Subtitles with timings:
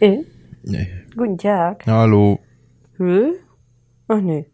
[0.00, 0.24] Äh?
[0.62, 0.88] Nee.
[1.16, 1.84] Guten Tag.
[1.86, 2.40] Hallo.
[2.96, 3.32] Hö?
[4.08, 4.46] Ach nee.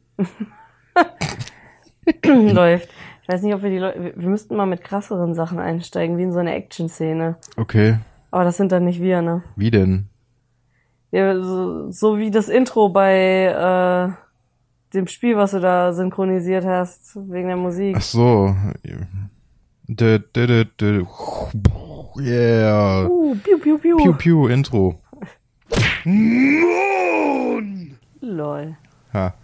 [2.53, 2.89] Läuft.
[3.23, 4.13] Ich weiß nicht, ob wir die Leute.
[4.15, 7.37] Wir müssten mal mit krasseren Sachen einsteigen, wie in so eine Action-Szene.
[7.57, 7.99] Okay.
[8.31, 9.43] Aber das sind dann nicht wir, ne?
[9.57, 10.09] Wie denn?
[11.11, 14.13] Ja, so, so wie das Intro bei äh,
[14.95, 17.97] dem Spiel, was du da synchronisiert hast, wegen der Musik.
[17.99, 18.55] Ach so.
[19.89, 21.05] Dö, dö, dö, dö.
[22.19, 23.09] Yeah.
[23.09, 23.97] Uh, piu, piu, piu.
[23.97, 25.01] Piu, piu, Intro.
[28.21, 28.77] Lol.
[29.13, 29.35] Ha.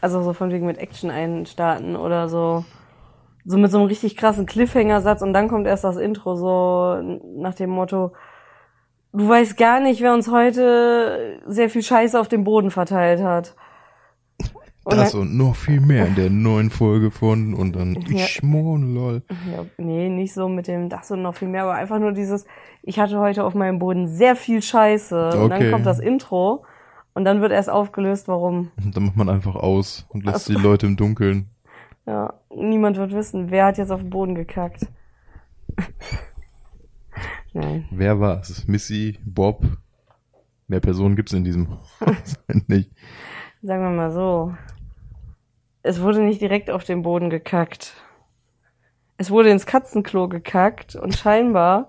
[0.00, 2.64] Also so von wegen mit Action einstarten oder so.
[3.44, 7.00] So mit so einem richtig krassen Cliffhanger-Satz und dann kommt erst das Intro, so
[7.36, 8.12] nach dem Motto,
[9.12, 13.54] du weißt gar nicht, wer uns heute sehr viel Scheiße auf dem Boden verteilt hat.
[14.90, 18.16] Das dann, und noch viel mehr in der neuen Folge von und dann Ja.
[18.16, 19.22] ich schmorn, lol.
[19.52, 22.46] ja, nee, nicht so mit dem das und noch viel mehr, aber einfach nur dieses,
[22.82, 25.40] ich hatte heute auf meinem Boden sehr viel Scheiße.
[25.42, 25.70] Und dann Okay.
[25.72, 26.64] kommt das Intro
[27.14, 28.70] und dann wird erst aufgelöst, warum.
[28.84, 30.54] Und dann macht man einfach aus und lässt Ach so.
[30.54, 31.50] die Leute im Dunkeln.
[32.08, 34.86] Ja, niemand wird wissen, wer hat jetzt auf den Boden gekackt.
[37.52, 37.86] Nein.
[37.90, 38.66] Wer war's?
[38.68, 39.64] Missy, Bob?
[40.68, 41.68] Mehr Personen gibt's in diesem
[42.00, 42.38] Haus
[42.68, 42.90] nicht.
[43.62, 44.52] Sagen wir mal so.
[45.86, 47.94] Es wurde nicht direkt auf den Boden gekackt.
[49.18, 51.88] Es wurde ins Katzenklo gekackt und scheinbar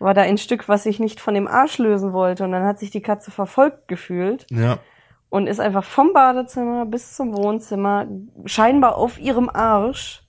[0.00, 2.78] war da ein Stück, was sich nicht von dem Arsch lösen wollte und dann hat
[2.78, 4.78] sich die Katze verfolgt gefühlt Ja.
[5.30, 8.06] und ist einfach vom Badezimmer bis zum Wohnzimmer
[8.44, 10.22] scheinbar auf ihrem Arsch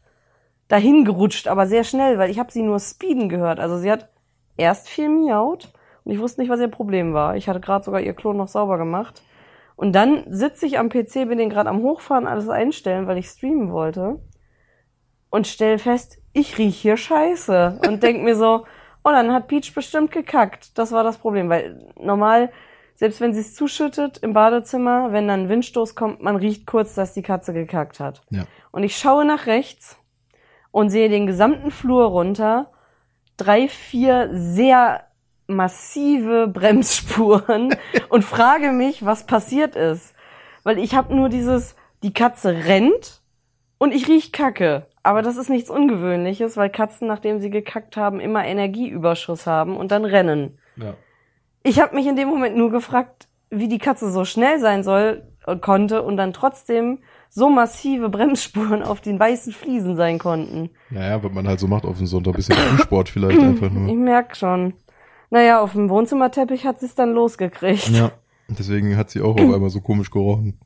[0.67, 3.59] dahin gerutscht, aber sehr schnell, weil ich habe sie nur speeden gehört.
[3.59, 4.09] Also sie hat
[4.55, 7.35] erst viel miaut und ich wusste nicht, was ihr Problem war.
[7.35, 9.21] Ich hatte gerade sogar ihr Klo noch sauber gemacht.
[9.80, 13.27] Und dann sitze ich am PC, bin den gerade am Hochfahren, alles einstellen, weil ich
[13.27, 14.19] streamen wollte.
[15.30, 17.80] Und stell fest, ich riech hier Scheiße.
[17.88, 18.66] Und denk mir so,
[19.05, 20.77] oh, dann hat Peach bestimmt gekackt.
[20.77, 22.52] Das war das Problem, weil normal,
[22.95, 26.93] selbst wenn sie es zuschüttet im Badezimmer, wenn dann ein Windstoß kommt, man riecht kurz,
[26.93, 28.21] dass die Katze gekackt hat.
[28.31, 28.43] Ja.
[28.71, 29.98] Und ich schaue nach rechts
[30.71, 32.70] und sehe den gesamten Flur runter,
[33.37, 35.05] drei, vier sehr
[35.49, 37.76] massive Bremsspuren
[38.10, 40.14] und frage mich, was passiert ist.
[40.64, 43.21] Weil ich habe nur dieses, die Katze rennt
[43.77, 44.87] und ich riech Kacke.
[45.04, 49.92] Aber das ist nichts Ungewöhnliches, weil Katzen, nachdem sie gekackt haben, immer Energieüberschuss haben und
[49.92, 50.58] dann rennen.
[50.76, 50.93] Ja.
[51.64, 55.23] Ich habe mich in dem Moment nur gefragt, wie die Katze so schnell sein soll
[55.45, 56.99] und konnte und dann trotzdem
[57.30, 60.70] so massive Bremsspuren auf den weißen Fliesen sein konnten.
[60.89, 63.95] Naja, was man halt so macht auf dem Sonntag, bisschen Frühsport vielleicht einfach Ich nur.
[63.95, 64.73] merk schon.
[65.30, 67.90] Naja, auf dem Wohnzimmerteppich hat sie es dann losgekriegt.
[67.90, 68.12] Ja.
[68.48, 70.60] Deswegen hat sie auch auf einmal so komisch gerochen.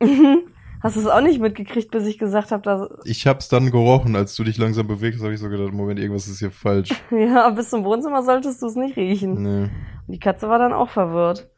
[0.80, 4.14] Hast du es auch nicht mitgekriegt, bis ich gesagt habe, dass Ich hab's dann gerochen,
[4.14, 6.90] als du dich langsam bewegst, habe ich so gedacht, Moment, irgendwas ist hier falsch.
[7.10, 9.42] ja, bis zum Wohnzimmer solltest du es nicht riechen.
[9.42, 9.62] Nee.
[9.64, 11.50] Und die Katze war dann auch verwirrt.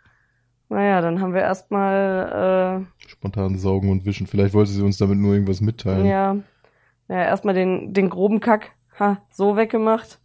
[0.70, 4.26] Naja, dann haben wir erstmal Spontan saugen und wischen.
[4.26, 6.06] Vielleicht wollte sie uns damit nur irgendwas äh, mitteilen.
[6.06, 6.36] ja,
[7.08, 10.20] ja erstmal den den groben Kack ha, so weggemacht,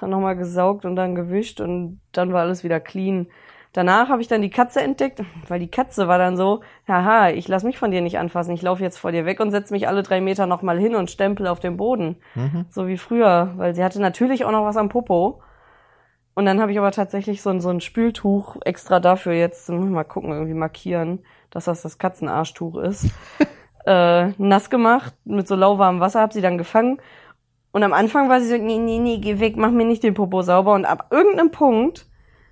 [0.00, 3.28] dann nochmal gesaugt und dann gewischt und dann war alles wieder clean.
[3.72, 7.48] Danach habe ich dann die Katze entdeckt, weil die Katze war dann so, haha, ich
[7.48, 9.88] lass mich von dir nicht anfassen, ich laufe jetzt vor dir weg und setz mich
[9.88, 12.16] alle drei Meter nochmal hin und stempel auf dem Boden.
[12.34, 12.66] Mhm.
[12.70, 15.42] So wie früher, weil sie hatte natürlich auch noch was am Popo.
[16.34, 19.84] Und dann habe ich aber tatsächlich so ein, so ein Spültuch extra dafür jetzt, muss
[19.84, 21.18] ich mal gucken, irgendwie markieren,
[21.50, 23.10] dass das das Katzenarschtuch ist.
[23.86, 27.00] äh, nass gemacht, mit so lauwarmem Wasser, hab sie dann gefangen.
[27.78, 30.14] Und am Anfang war sie so, nee, nee, nee, geh weg, mach mir nicht den
[30.14, 30.74] Popo sauber.
[30.74, 32.06] Und ab irgendeinem Punkt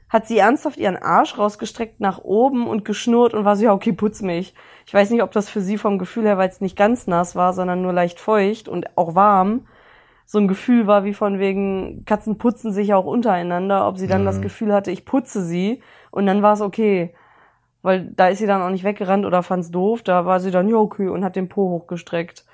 [0.09, 3.93] hat sie ernsthaft ihren Arsch rausgestreckt nach oben und geschnurrt und war so, ja, okay,
[3.93, 4.55] putz mich.
[4.87, 7.35] Ich weiß nicht, ob das für sie vom Gefühl her, weil es nicht ganz nass
[7.35, 9.67] war, sondern nur leicht feucht und auch warm,
[10.27, 14.21] so ein Gefühl war wie von wegen, Katzen putzen sich auch untereinander, ob sie dann
[14.21, 14.27] Mhm.
[14.27, 15.83] das Gefühl hatte, ich putze sie
[16.13, 17.13] und dann war es okay.
[17.83, 20.69] Weil da ist sie dann auch nicht weggerannt oder fand's doof, da war sie dann,
[20.69, 22.45] ja, okay, und hat den Po hochgestreckt.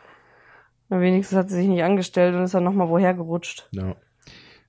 [0.93, 3.67] Na, wenigstens hat sie sich nicht angestellt und ist dann nochmal woher gerutscht.
[3.73, 3.95] Ja.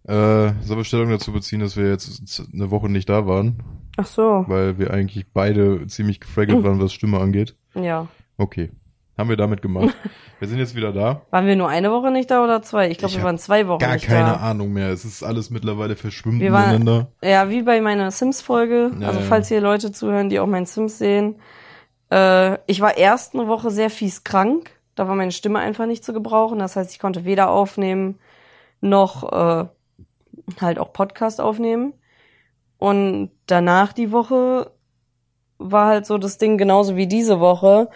[0.06, 3.61] Äh, soll Bestellung dazu beziehen, dass wir jetzt eine Woche nicht da waren,
[3.98, 7.56] Ach so, weil wir eigentlich beide ziemlich gefraggelt waren, was Stimme angeht.
[7.75, 8.07] ja.
[8.38, 8.71] Okay.
[9.15, 9.95] Haben wir damit gemacht.
[10.39, 11.21] Wir sind jetzt wieder da.
[11.30, 12.89] Waren wir nur eine Woche nicht da oder zwei?
[12.89, 14.36] Ich glaube, wir waren zwei Wochen Gar nicht keine da.
[14.38, 14.89] Ahnung mehr.
[14.89, 17.12] Es ist alles mittlerweile verschwimmt Wir waren- miteinander.
[17.24, 18.92] Ja, wie bei meiner Sims-Folge.
[19.00, 19.25] Ja, also ja.
[19.27, 21.36] falls hier Leute zuhören, die auch meinen Sims sehen.
[22.12, 24.71] Äh, ich war erst eine Woche sehr fies krank.
[24.95, 26.60] Da war meine Stimme einfach nicht zu gebrauchen.
[26.60, 28.19] Das heißt, ich konnte weder aufnehmen
[28.81, 29.66] noch äh,
[30.62, 31.94] halt auch Podcast aufnehmen.
[32.78, 34.72] Und danach die Woche
[35.57, 37.90] war halt so das Ding genauso wie diese Woche.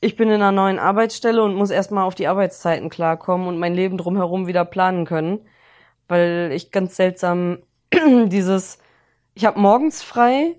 [0.00, 3.74] Ich bin in einer neuen Arbeitsstelle und muss erstmal auf die Arbeitszeiten klarkommen und mein
[3.74, 5.40] Leben drumherum wieder planen können.
[6.08, 7.58] Weil ich ganz seltsam
[8.26, 8.78] dieses
[9.34, 10.56] ich habe morgens frei,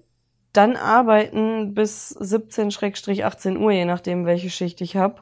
[0.52, 5.22] dann arbeiten bis 17-18 Uhr, je nachdem, welche Schicht ich habe.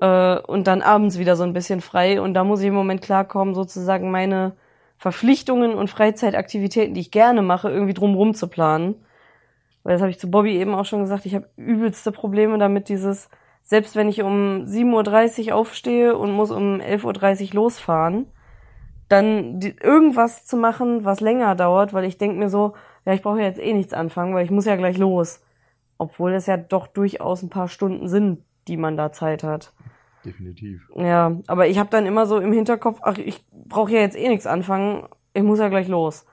[0.00, 2.20] Äh, und dann abends wieder so ein bisschen frei.
[2.20, 4.52] Und da muss ich im Moment klarkommen, sozusagen meine
[4.98, 8.94] Verpflichtungen und Freizeitaktivitäten, die ich gerne mache, irgendwie drumrum zu planen.
[9.82, 12.88] Weil das habe ich zu Bobby eben auch schon gesagt, ich habe übelste Probleme damit,
[12.88, 13.28] dieses,
[13.62, 18.26] selbst wenn ich um 7.30 Uhr aufstehe und muss um 11.30 Uhr losfahren,
[19.08, 23.22] dann die, irgendwas zu machen, was länger dauert, weil ich denke mir so, ja, ich
[23.22, 25.40] brauche ja jetzt eh nichts anfangen, weil ich muss ja gleich los.
[25.98, 29.72] Obwohl es ja doch durchaus ein paar Stunden sind, die man da Zeit hat.
[30.26, 30.88] Definitiv.
[30.96, 34.28] Ja, aber ich habe dann immer so im Hinterkopf, ach, ich brauche ja jetzt eh
[34.28, 36.26] nichts anfangen, ich muss ja gleich los.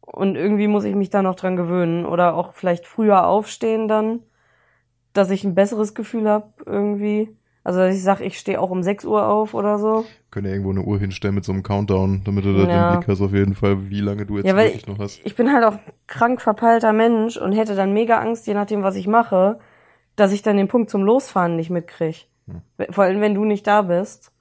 [0.00, 4.20] Und irgendwie muss ich mich da noch dran gewöhnen oder auch vielleicht früher aufstehen dann,
[5.14, 7.36] dass ich ein besseres Gefühl habe irgendwie.
[7.64, 10.04] Also dass ich sag, ich stehe auch um 6 Uhr auf oder so.
[10.30, 12.90] Können ja irgendwo eine Uhr hinstellen mit so einem Countdown, damit du da Ja.
[12.90, 15.20] den Blick hast auf jeden Fall, wie lange du jetzt Ja, weil wirklich noch hast.
[15.24, 18.96] Ich bin halt auch krank verpeilter Mensch und hätte dann mega Angst, je nachdem, was
[18.96, 19.58] ich mache,
[20.16, 22.28] dass ich dann den Punkt zum Losfahren nicht mitkrieg.
[22.46, 22.62] Hm.
[22.90, 24.32] Vor allem, wenn du nicht da bist.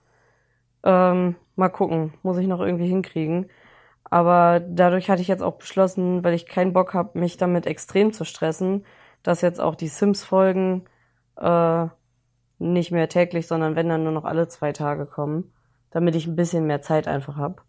[0.83, 3.49] Ähm, mal gucken, muss ich noch irgendwie hinkriegen.
[4.03, 8.13] Aber dadurch hatte ich jetzt auch beschlossen, weil ich keinen Bock habe, mich damit extrem
[8.13, 8.85] zu stressen,
[9.23, 10.83] dass jetzt auch die Sims-Folgen
[11.37, 11.87] äh,
[12.59, 15.51] nicht mehr täglich, sondern wenn dann nur noch alle zwei Tage kommen,
[15.91, 17.63] damit ich ein bisschen mehr Zeit einfach hab.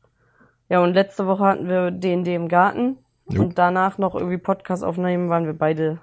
[0.69, 2.98] Ja, und letzte Woche hatten wir D&D im Garten
[3.28, 3.42] Jo.
[3.42, 6.00] und danach noch irgendwie Podcast aufnehmen, waren wir beide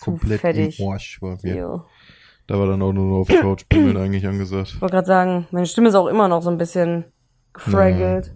[0.00, 0.80] Komplett fertig.
[0.80, 1.56] im Arsch war wir.
[1.56, 1.84] Jo.
[2.46, 4.72] Da war dann auch nur noch auf der Couch bimmeln eigentlich angesagt.
[4.74, 7.04] Ich wollte gerade sagen, meine Stimme ist auch immer noch so ein bisschen
[7.52, 8.34] gefraggelt.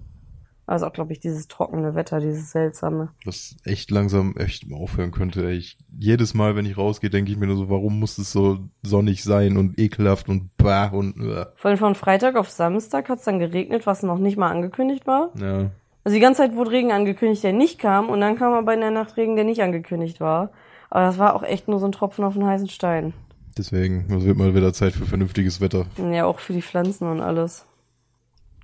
[0.67, 3.09] Also auch, glaube ich, dieses trockene Wetter, dieses seltsame.
[3.25, 5.51] Was echt langsam echt mal aufhören könnte.
[5.51, 8.59] Ich, jedes Mal, wenn ich rausgehe, denke ich mir nur so, warum muss es so
[8.83, 11.47] sonnig sein und ekelhaft und bah und äh.
[11.57, 15.07] Vor allem von Freitag auf Samstag hat es dann geregnet, was noch nicht mal angekündigt
[15.07, 15.31] war.
[15.39, 15.71] ja.
[16.05, 18.81] Also die ganze Zeit wurde Regen angekündigt, der nicht kam und dann kam aber in
[18.81, 20.53] der Nacht Regen, der nicht angekündigt war.
[20.89, 23.13] Aber das war auch echt nur so ein Tropfen auf den heißen Stein.
[23.59, 25.87] Deswegen, es wird mal wieder Zeit für vernünftiges Wetter.
[25.99, 27.67] Ja, auch für die Pflanzen und alles.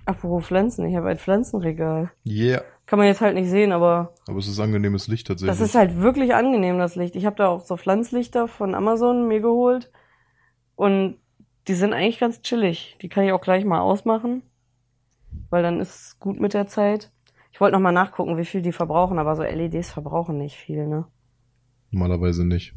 [0.05, 2.11] Apropos Pflanzen, ich habe ein Pflanzenregal.
[2.25, 2.63] Yeah.
[2.85, 5.57] Kann man jetzt halt nicht sehen, aber Aber es ist angenehmes Licht tatsächlich.
[5.57, 7.15] das ist halt wirklich angenehm, das Licht.
[7.15, 9.91] Ich habe da auch so Pflanzlichter von Amazon mir geholt.
[10.75, 11.17] Und
[11.67, 12.97] die sind eigentlich ganz chillig.
[13.01, 14.43] Die kann ich auch gleich mal ausmachen.
[15.49, 17.11] Weil dann ist es gut mit der Zeit.
[17.51, 20.87] Ich wollte noch mal nachgucken, wie viel die verbrauchen, aber so LEDs verbrauchen nicht viel,
[20.87, 21.05] ne?
[21.91, 22.73] Normalerweise nicht.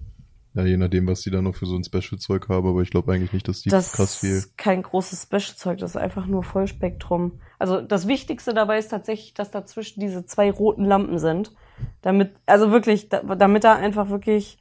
[0.58, 3.12] Ja, je nachdem, was die da noch für so ein Special-Zeug haben, aber ich glaube
[3.12, 4.38] eigentlich nicht, dass die das krass viel.
[4.38, 7.38] ist kein großes Special-Zeug, das ist einfach nur Vollspektrum.
[7.60, 11.52] Also das Wichtigste dabei ist tatsächlich, dass dazwischen diese zwei roten Lampen sind.
[12.02, 14.58] Damit, also wirklich, da, damit da einfach wirklich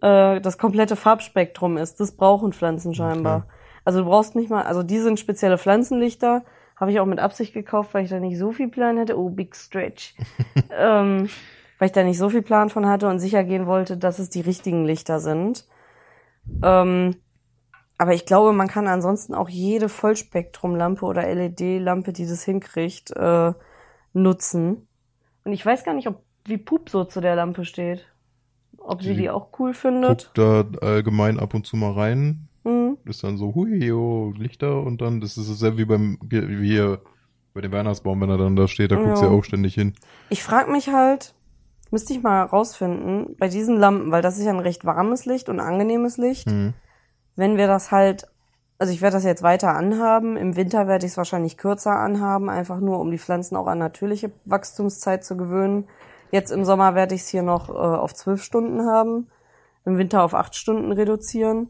[0.00, 1.98] äh, das komplette Farbspektrum ist.
[1.98, 3.38] Das brauchen Pflanzen scheinbar.
[3.38, 3.52] Okay.
[3.84, 6.44] Also du brauchst nicht mal, also die sind spezielle Pflanzenlichter,
[6.76, 9.18] habe ich auch mit Absicht gekauft, weil ich da nicht so viel Plan hatte.
[9.18, 10.14] Oh, Big Stretch.
[10.70, 11.28] ähm,
[11.78, 14.30] weil ich da nicht so viel Plan von hatte und sicher gehen wollte, dass es
[14.30, 15.66] die richtigen Lichter sind.
[16.62, 17.16] Ähm,
[17.98, 23.52] aber ich glaube, man kann ansonsten auch jede Vollspektrumlampe oder LED-Lampe, die das hinkriegt, äh,
[24.12, 24.88] nutzen.
[25.44, 28.06] Und ich weiß gar nicht, ob wie Pup so zu der Lampe steht.
[28.78, 30.30] Ob sie Die die auch cool findet.
[30.34, 32.48] Guckt da allgemein ab und zu mal rein.
[32.64, 32.98] Hm.
[33.04, 37.00] Ist dann so, hui, oh, Lichter und dann, das ist dasselbe wie beim, wie hier
[37.54, 39.30] bei dem Weihnachtsbaum, wenn er dann da steht, da guckt sie Ja.
[39.30, 39.94] auch ständig hin.
[40.28, 41.34] Ich frage mich halt,
[41.90, 45.48] müsste ich mal rausfinden, bei diesen Lampen, weil das ist ja ein recht warmes Licht
[45.48, 46.74] und angenehmes Licht, Hm.
[47.36, 48.28] wenn wir das halt,
[48.78, 52.50] also ich werde das jetzt weiter anhaben, im Winter werde ich es wahrscheinlich kürzer anhaben,
[52.50, 55.88] einfach nur um die Pflanzen auch an natürliche Wachstumszeit zu gewöhnen.
[56.30, 59.28] Jetzt im Sommer werde ich es hier noch äh, auf zwölf Stunden haben,
[59.84, 61.68] im Winter auf acht Stunden reduzieren.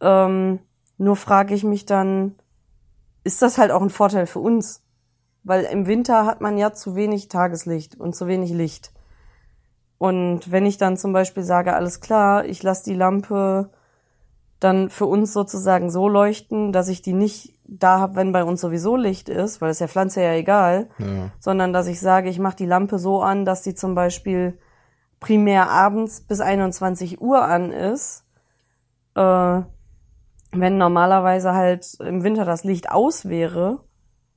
[0.00, 0.58] Ähm,
[0.98, 2.34] nur frage ich mich dann,
[3.22, 4.82] ist das halt auch ein Vorteil für uns?
[5.44, 8.92] Weil im Winter hat man ja zu wenig Tageslicht und zu wenig Licht.
[10.00, 13.68] Und wenn ich dann zum Beispiel sage, alles klar, ich lasse die Lampe
[14.58, 18.62] dann für uns sozusagen so leuchten, dass ich die nicht da habe, wenn bei uns
[18.62, 21.30] sowieso Licht ist, weil es der Pflanze ja egal, Ja.
[21.38, 24.58] sondern dass ich sage, ich mache die Lampe so an, dass die zum Beispiel
[25.20, 28.24] primär abends bis 21 Uhr an ist,
[29.16, 29.60] äh,
[30.52, 33.80] wenn normalerweise halt im Winter das Licht aus wäre,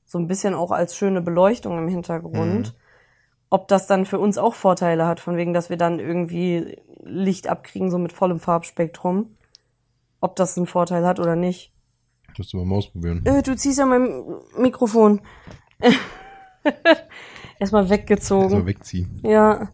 [0.04, 2.83] so ein bisschen auch als schöne Beleuchtung im Hintergrund, Mhm.
[3.54, 7.46] Ob das dann für uns auch Vorteile hat, von wegen, dass wir dann irgendwie Licht
[7.46, 9.36] abkriegen, so mit vollem Farbspektrum,
[10.20, 11.72] ob das einen Vorteil hat oder nicht.
[12.36, 13.24] Musst du mal ausprobieren.
[13.24, 14.08] Äh, du ziehst ja mein
[14.58, 15.20] Mikrofon.
[17.60, 18.42] Erstmal weggezogen.
[18.42, 19.20] Erstmal wegziehen.
[19.22, 19.70] Ja.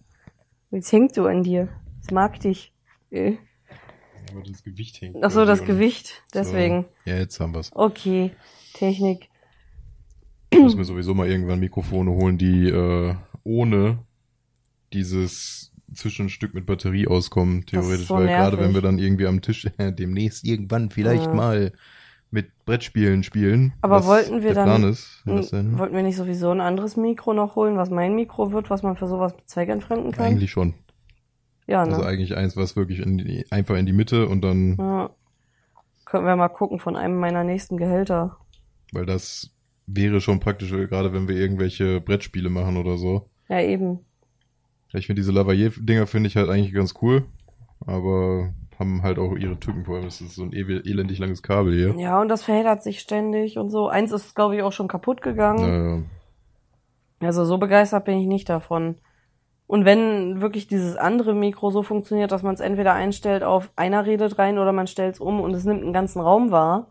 [0.70, 1.70] Jetzt hängt so an dir.
[2.02, 2.74] Das mag dich.
[3.10, 3.38] Äh.
[4.30, 5.16] Aber das Gewicht hängt.
[5.22, 6.22] Ach so, das Gewicht.
[6.34, 6.82] Deswegen.
[6.82, 7.12] So.
[7.12, 7.70] Ja, jetzt haben wir's.
[7.74, 8.32] Okay.
[8.74, 9.30] Technik.
[10.50, 13.98] Ich muss mir sowieso mal irgendwann Mikrofone holen, die äh, ohne
[14.92, 19.68] dieses Zwischenstück mit Batterie auskommen, theoretisch, so weil gerade wenn wir dann irgendwie am Tisch
[19.78, 21.34] demnächst irgendwann vielleicht Ja.
[21.34, 21.72] mal
[22.32, 23.72] mit Brettspielen spielen.
[23.80, 27.76] Aber was wollten wir dann- ist, Wollten wir nicht sowieso ein anderes Mikro noch holen,
[27.76, 30.26] was mein Mikro wird, was man für sowas zweckentfremden kann?
[30.26, 30.74] eigentlich schon.
[31.66, 31.92] ja, ne?
[31.94, 35.10] Also eigentlich eins, was wirklich in die, einfach in die Mitte und dann, ja.
[36.04, 38.36] Können wir mal gucken von einem meiner nächsten Gehälter.
[38.92, 39.50] weil das
[39.86, 43.29] wäre schon praktisch, gerade wenn wir irgendwelche Brettspiele machen oder so.
[43.50, 43.98] Ja, eben.
[44.92, 47.24] Ich finde diese Lavalier-Dinger finde ich halt eigentlich ganz cool,
[47.84, 51.74] aber haben halt auch ihre Tücken, vor allem das ist so ein elendig langes Kabel
[51.74, 51.94] hier.
[52.00, 53.88] Ja, und das verheddert sich ständig und so.
[53.88, 56.06] Eins ist, glaube ich, auch schon kaputt gegangen.
[57.20, 58.96] Naja, Also so begeistert bin ich nicht davon.
[59.66, 64.06] Und wenn wirklich dieses andere Mikro so funktioniert, dass man es entweder einstellt auf einer
[64.06, 66.90] redet rein oder man stellt es um und es nimmt einen ganzen Raum wahr,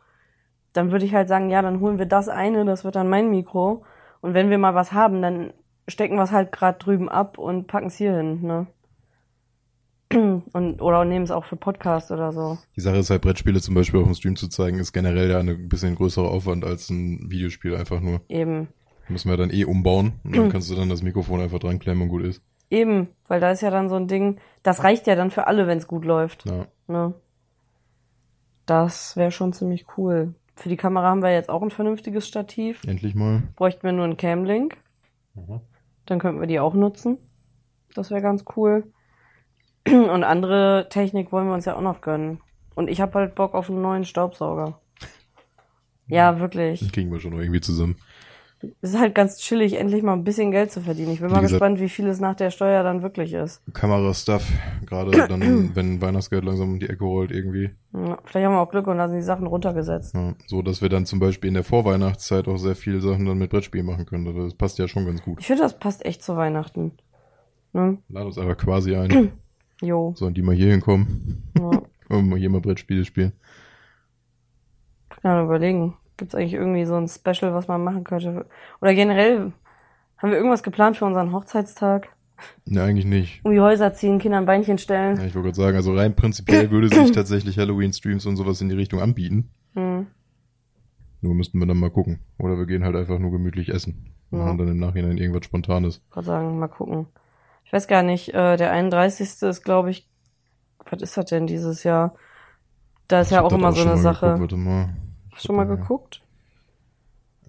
[0.74, 3.32] dann würde ich halt sagen, ja, dann holen wir das eine, das wird dann mein
[3.32, 3.84] Mikro.
[4.22, 5.54] Und wenn wir mal was haben, dann
[5.89, 8.67] stecken wir es halt gerade drüben ab und packen es hier hin, ne?
[10.12, 12.58] Und, oder nehmen es auch für Podcast oder so.
[12.75, 15.39] die Sache ist halt, Brettspiele zum Beispiel auf dem Stream zu zeigen, ist generell ja
[15.39, 18.22] ein bisschen größerer Aufwand als ein Videospiel einfach nur.
[18.27, 18.69] Eben.
[19.08, 22.03] Müssen wir dann eh umbauen und dann kannst du dann das Mikrofon einfach dran klemmen
[22.03, 22.41] und gut ist.
[22.72, 25.67] Eben, weil da ist ja dann so ein Ding, das reicht ja dann für alle,
[25.67, 26.46] wenn es gut läuft.
[26.46, 26.65] Ja.
[26.88, 27.13] Ne?
[28.65, 30.34] Das wäre schon ziemlich cool.
[30.55, 32.84] Für die Kamera haben wir jetzt auch ein vernünftiges Stativ.
[32.86, 33.43] Endlich mal.
[33.55, 34.77] Bräuchten wir nur einen Camlink.
[35.34, 35.62] Mhm.
[36.10, 37.18] Dann könnten wir die auch nutzen.
[37.94, 38.92] Das wäre ganz cool.
[39.88, 42.42] Und andere Technik wollen wir uns ja auch noch gönnen.
[42.75, 44.82] Und ich habe halt Bock auf einen neuen Staubsauger.
[46.08, 46.80] Ja, wirklich.
[46.80, 47.98] Das kriegen wir schon irgendwie zusammen.
[48.82, 51.12] Es ist halt ganz chillig, endlich mal ein bisschen Geld zu verdienen.
[51.13, 53.62] Ich bin Wie mal gesagt- gespannt, wie viel es nach der Steuer dann wirklich ist.
[53.74, 54.46] Kamera-Stuff,
[54.86, 57.70] gerade dann, wenn Weihnachtsgeld langsam um die Ecke rollt irgendwie.
[57.94, 60.13] Ja, vielleicht haben wir auch Glück und lassen die Sachen runtergesetzt.
[60.13, 63.38] Ja, so, dass wir dann zum Beispiel in der Vorweihnachtszeit auch sehr viele Sachen dann
[63.38, 64.25] mit Brettspielen machen können.
[64.36, 65.39] Das passt ja schon ganz gut.
[65.39, 66.92] Ich finde, das passt echt zu Weihnachten.
[67.72, 67.98] Ne?
[68.10, 69.32] Lad uns einfach quasi ein.
[69.82, 70.13] Jo.
[70.18, 71.42] Sollen die mal hier hinkommen?
[71.58, 71.82] Ja.
[72.10, 73.32] Und mal hier mal Brettspiele spielen.
[75.22, 75.96] Kann man überlegen.
[76.20, 78.46] Gibt es eigentlich irgendwie so ein Special, was man machen könnte?
[78.82, 79.54] Oder generell,
[80.18, 82.10] haben wir irgendwas geplant für unseren Hochzeitstag?
[82.66, 83.40] Ne, eigentlich nicht.
[83.46, 85.16] Um die Häuser ziehen, Kindern Beinchen stellen?
[85.16, 88.68] Ja, ich wollte gerade sagen, also rein prinzipiell würde sich tatsächlich Halloween-Streams und sowas in
[88.68, 89.50] die Richtung anbieten.
[89.76, 90.08] Hm.
[91.22, 92.20] Nur müssten wir dann mal gucken.
[92.38, 94.14] Oder wir gehen halt einfach nur gemütlich essen.
[94.30, 94.54] Und Ja.
[94.54, 96.02] dann im Nachhinein irgendwas Spontanes.
[96.12, 97.08] Gerade sagen, mal gucken.
[97.64, 99.44] Ich weiß gar nicht, äh, der 31.
[99.48, 100.06] ist, glaube ich,
[100.90, 102.14] was ist das denn dieses Jahr?
[103.08, 104.26] Da ist Ich ja auch immer so eine Sache.
[104.34, 104.90] Geguckt, warte mal.
[105.39, 106.22] Schon mal geguckt?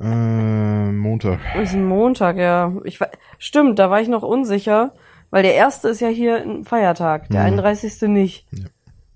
[0.00, 1.38] Äh, Montag.
[1.61, 2.73] Ist ein Montag, ja.
[2.85, 4.92] Ich, wa- stimmt, da war ich noch unsicher,
[5.30, 7.47] weil der erste ist ja hier ein Feiertag, der Mhm.
[7.59, 8.02] 31.
[8.09, 8.47] nicht.
[8.52, 8.66] Ja.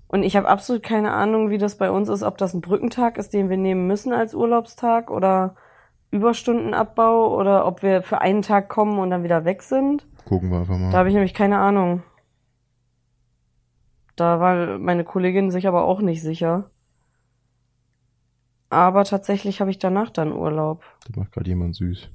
[0.08, 3.16] Und ich habe absolut keine Ahnung, wie das bei uns ist, ob das ein Brückentag
[3.18, 5.56] ist, den wir nehmen müssen als Urlaubstag oder
[6.10, 10.06] Überstundenabbau oder ob wir für einen Tag kommen und dann wieder weg sind.
[10.26, 10.92] Gucken wir einfach mal.
[10.92, 12.02] Da habe ich nämlich keine Ahnung.
[14.16, 16.70] Da war meine Kollegin sich aber auch nicht sicher.
[18.74, 20.82] Aber tatsächlich habe ich danach dann Urlaub.
[21.06, 22.08] Da macht gerade jemand süß.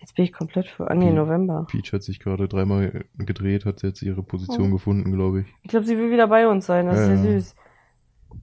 [0.00, 0.90] Jetzt bin ich komplett für.
[0.90, 1.14] Ah, nee, Wie?
[1.14, 1.66] November.
[1.70, 4.72] Peach hat sich gerade dreimal gedreht, hat jetzt ihre Position Oh.
[4.74, 5.46] gefunden, glaube ich.
[5.62, 6.86] Ich glaube, sie will wieder bei uns sein.
[6.86, 7.38] Das Ja, ist ja ja.
[7.38, 7.54] süß.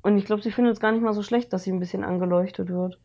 [0.04, 2.06] Und ich glaube, sie findet es gar nicht mal so schlecht, dass sie ein bisschen
[2.06, 2.98] angeleuchtet wird.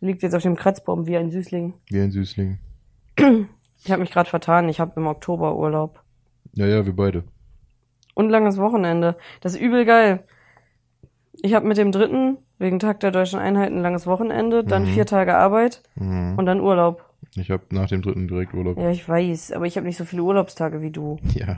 [0.00, 1.74] Sie liegt jetzt auf dem Kratzbaum wie ein Süßling.
[1.88, 2.58] Wie ein Süßling.
[3.84, 4.68] Ich habe mich gerade vertan.
[4.70, 6.02] Ich habe im Oktober Urlaub.
[6.54, 7.22] Ja, ja, wir beide.
[8.14, 9.16] Und langes Wochenende.
[9.42, 10.24] Das ist übel geil.
[11.42, 14.86] Ich habe mit dem dritten, wegen Tag der deutschen Einheit, ein langes Wochenende, dann Mhm.
[14.88, 16.34] vier Tage Arbeit Mhm.
[16.38, 17.04] und dann Urlaub.
[17.34, 18.78] Ich habe nach dem dritten direkt Urlaub.
[18.78, 21.18] Ja, ich weiß, aber ich habe nicht so viele Urlaubstage wie du.
[21.34, 21.56] Ja.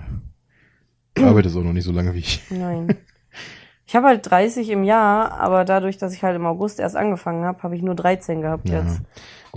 [1.15, 2.43] Du arbeitest auch noch nicht so lange wie ich.
[2.51, 2.89] Nein.
[3.91, 7.45] Ich habe halt 30 im Jahr, aber dadurch, dass ich halt im August erst angefangen
[7.47, 8.81] habe, habe ich nur 13 gehabt Ja.
[8.83, 9.01] jetzt.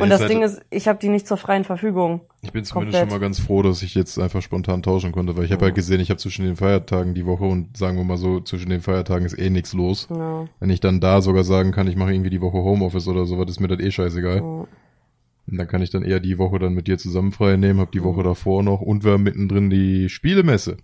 [0.03, 2.21] Und das halt- Ding ist, ich habe die nicht zur freien Verfügung.
[2.41, 2.99] Ich bin zumindest komplett.
[3.01, 5.65] schon mal ganz froh, dass ich jetzt einfach spontan tauschen konnte, weil ich habe Ja.
[5.67, 8.69] halt gesehen, ich habe zwischen den Feiertagen die Woche und sagen wir mal so, zwischen
[8.69, 10.07] den Feiertagen ist eh nichts los.
[10.09, 10.45] Ja.
[10.59, 13.49] Wenn ich dann da sogar sagen kann, ich mache irgendwie die Woche Homeoffice oder sowas,
[13.49, 14.37] ist mir das eh scheißegal.
[14.37, 14.41] Ja.
[14.43, 17.91] Und dann kann ich dann eher die Woche dann mit dir zusammen frei nehmen, hab
[17.91, 20.77] die Woche davor noch und wir haben mittendrin die Spielemesse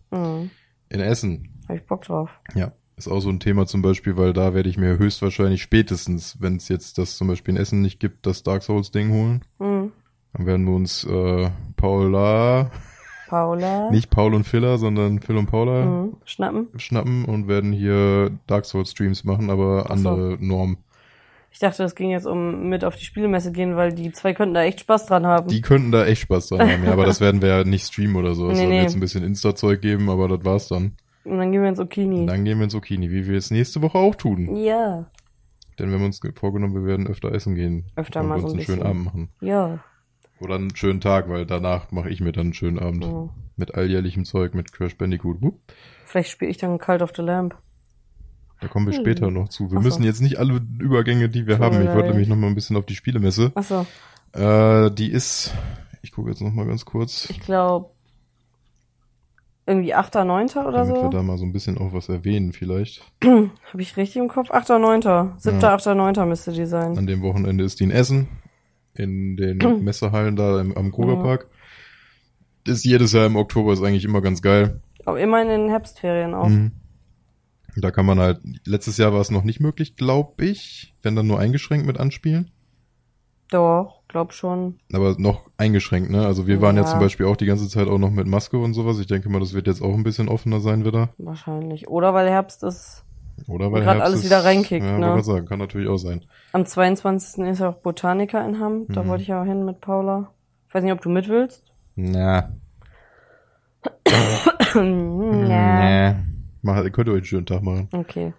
[0.89, 1.49] in Essen.
[1.69, 2.39] Hab ich Bock drauf.
[2.55, 2.71] Ja.
[2.97, 6.55] Ist auch so ein Thema zum Beispiel, weil da werde ich mir höchstwahrscheinlich spätestens, wenn
[6.55, 9.41] es jetzt das zum Beispiel in Essen nicht gibt, das Dark Souls Ding holen.
[9.59, 9.91] Mhm.
[10.33, 12.71] Dann werden wir uns äh, Paula,
[13.29, 13.91] Paula.
[13.91, 16.17] nicht Paul und Phila, sondern Phil und Paula Mhm.
[16.25, 16.67] Schnappen.
[16.77, 19.89] schnappen und werden hier Dark Souls Streams machen, aber so.
[19.89, 20.77] andere Norm.
[21.51, 24.53] Ich dachte, das ging jetzt um mit auf die Spielemesse gehen, weil die zwei könnten
[24.55, 25.47] da echt Spaß dran haben.
[25.49, 28.15] Die könnten da echt Spaß dran haben, ja, aber das werden wir ja nicht streamen
[28.15, 28.47] oder so.
[28.49, 28.81] Es Nee, soll nee.
[28.81, 30.93] jetzt ein bisschen Insta-Zeug geben, aber das war's dann.
[31.27, 32.25] Und dann gehen wir ins Und Okini.
[32.25, 34.55] dann gehen wir ins Okini, wie wir es nächste Woche auch tun.
[34.55, 35.09] Ja.
[35.77, 37.85] Denn wir haben uns vorgenommen, wir werden öfter essen gehen.
[37.95, 38.89] Öfter und mal so ein einen schönen bisschen.
[38.89, 39.29] Abend machen.
[39.41, 39.79] Ja.
[40.39, 43.03] Oder einen schönen Tag, weil danach mache ich mir dann einen schönen Abend.
[43.05, 43.29] Ja.
[43.57, 45.41] Mit alljährlichem Zeug, mit Crash Bandicoot.
[45.41, 45.59] Wupp.
[46.05, 47.55] Vielleicht spiele ich dann Cult of the Lamp.
[48.61, 49.01] Da kommen wir Hm.
[49.01, 49.69] später noch zu.
[49.71, 49.87] Wir Ach so.
[49.87, 51.81] müssen jetzt nicht alle Übergänge, die wir Tut haben.
[51.81, 53.51] Ich wollte nämlich noch mal ein bisschen auf die Spielemesse.
[53.55, 53.85] Achso,
[54.33, 55.53] Äh, die ist,
[56.01, 57.89] ich gucke jetzt noch mal ganz kurz, ich glaube
[59.67, 60.47] irgendwie 8., 9.
[60.65, 61.09] oder damit wir so.
[61.09, 63.03] da mal so ein bisschen auch was erwähnen vielleicht.
[63.23, 64.49] Habe ich richtig im Kopf?
[64.49, 65.01] 8., 9.
[65.37, 65.75] 7., Ja.
[65.75, 66.27] 8., 9.
[66.27, 66.97] müsste die sein.
[66.97, 68.29] An dem Wochenende ist die in Essen,
[68.95, 71.47] in den Messehallen da im, am Krugerpark.
[72.65, 74.81] Ist jedes Jahr im Oktober, ist eigentlich immer ganz geil.
[75.05, 76.47] Aber immer in den Herbstferien auch.
[76.47, 76.71] Mhm.
[77.75, 81.27] Da kann man halt, letztes Jahr war es noch nicht möglich, glaube ich, wenn dann
[81.27, 82.51] nur eingeschränkt mit anspielen.
[83.51, 84.79] Doch, glaub schon.
[84.93, 86.25] Aber noch eingeschränkt, ne?
[86.25, 86.81] Also wir waren ja.
[86.81, 86.87] Ja.
[86.87, 88.97] zum Beispiel auch die ganze Zeit auch noch mit Maske und sowas.
[88.99, 91.09] Ich denke mal, das wird jetzt auch ein bisschen offener sein wieder.
[91.19, 91.87] Wahrscheinlich.
[91.87, 93.03] Oder weil Herbst ist.
[93.47, 95.23] Oder weil Herbst alles ist- wieder reinkickt, Ja, ne?
[95.23, 96.25] sagen, kann natürlich auch sein.
[96.53, 97.45] Am 22.
[97.45, 98.85] ist ja auch Botaniker in Hamm.
[98.89, 99.07] Da Mhm.
[99.09, 100.31] wollte ich ja auch hin mit Paula.
[100.67, 101.71] Ich weiß nicht, ob du mit willst.
[101.95, 102.49] Na,
[104.75, 104.81] ja.
[104.81, 106.15] nee.
[106.63, 107.87] Mach, könnt ihr euch einen schönen Tag machen.
[107.91, 108.33] Okay.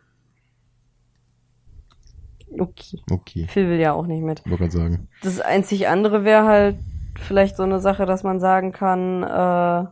[2.61, 3.01] Okay.
[3.11, 3.47] Okay.
[3.49, 4.45] Phil will ja auch nicht mit.
[4.45, 5.09] Wollte gerade sagen.
[5.23, 6.77] Das einzig andere wäre halt
[7.19, 9.89] vielleicht so eine Sache, dass man sagen kann, äh,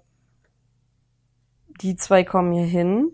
[1.80, 3.10] die zwei kommen hier hin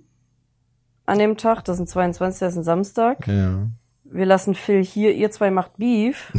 [1.06, 1.64] an dem Tag.
[1.64, 2.40] Das ist ein 22.
[2.40, 3.26] Das ist ein Samstag.
[3.26, 3.68] Ja.
[4.04, 6.32] Wir lassen Phil hier, ihr zwei macht Beef.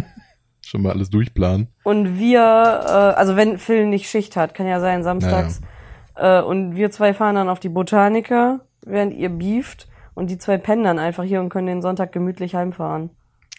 [0.64, 1.68] Schon mal alles durchplanen.
[1.82, 5.60] Und wir, äh, also wenn Phil nicht Schicht hat, kann ja sein, samstags.
[6.14, 9.88] Äh, und wir zwei fahren dann auf die Botaniker, während ihr beeft.
[10.18, 13.10] Und die zwei pennen dann einfach hier und können den Sonntag gemütlich heimfahren.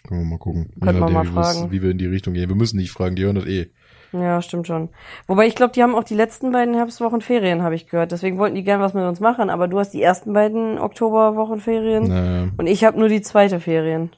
[0.06, 0.70] Können wir mal gucken.
[0.74, 1.70] Je Könnten wir mal wie fragen.
[1.70, 2.50] Wie wir in die Richtung gehen.
[2.50, 3.70] Wir müssen nicht fragen, die hören das eh.
[4.12, 4.90] Ja, stimmt schon.
[5.26, 8.12] Wobei ich glaube, die haben auch die letzten beiden Herbstwochen Ferien, habe ich gehört.
[8.12, 9.48] Deswegen wollten die gern was mit uns machen.
[9.48, 13.58] Aber du hast die ersten beiden Oktoberwochen Ferien Naja, und ich habe nur die zweite
[13.58, 14.10] Ferien.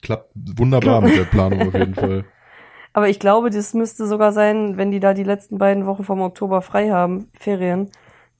[0.00, 2.24] klappt wunderbar mit der Planung auf jeden Fall.
[2.92, 6.20] Aber ich glaube, das müsste sogar sein, wenn die da die letzten beiden Wochen vom
[6.20, 7.88] Oktober frei haben, Ferien,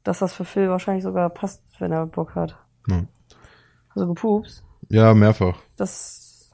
[0.04, 2.61] dass das für Phil wahrscheinlich sogar passt, wenn er Bock hat.
[2.88, 3.04] Ja.
[3.94, 4.64] Also gepupst.
[4.88, 5.58] Ja, mehrfach.
[5.76, 6.50] Das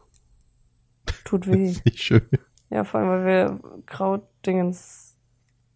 [1.25, 1.75] tut weh.
[1.85, 2.23] Nicht schön.
[2.71, 5.17] ja, vor allem, weil wir Krautdingens.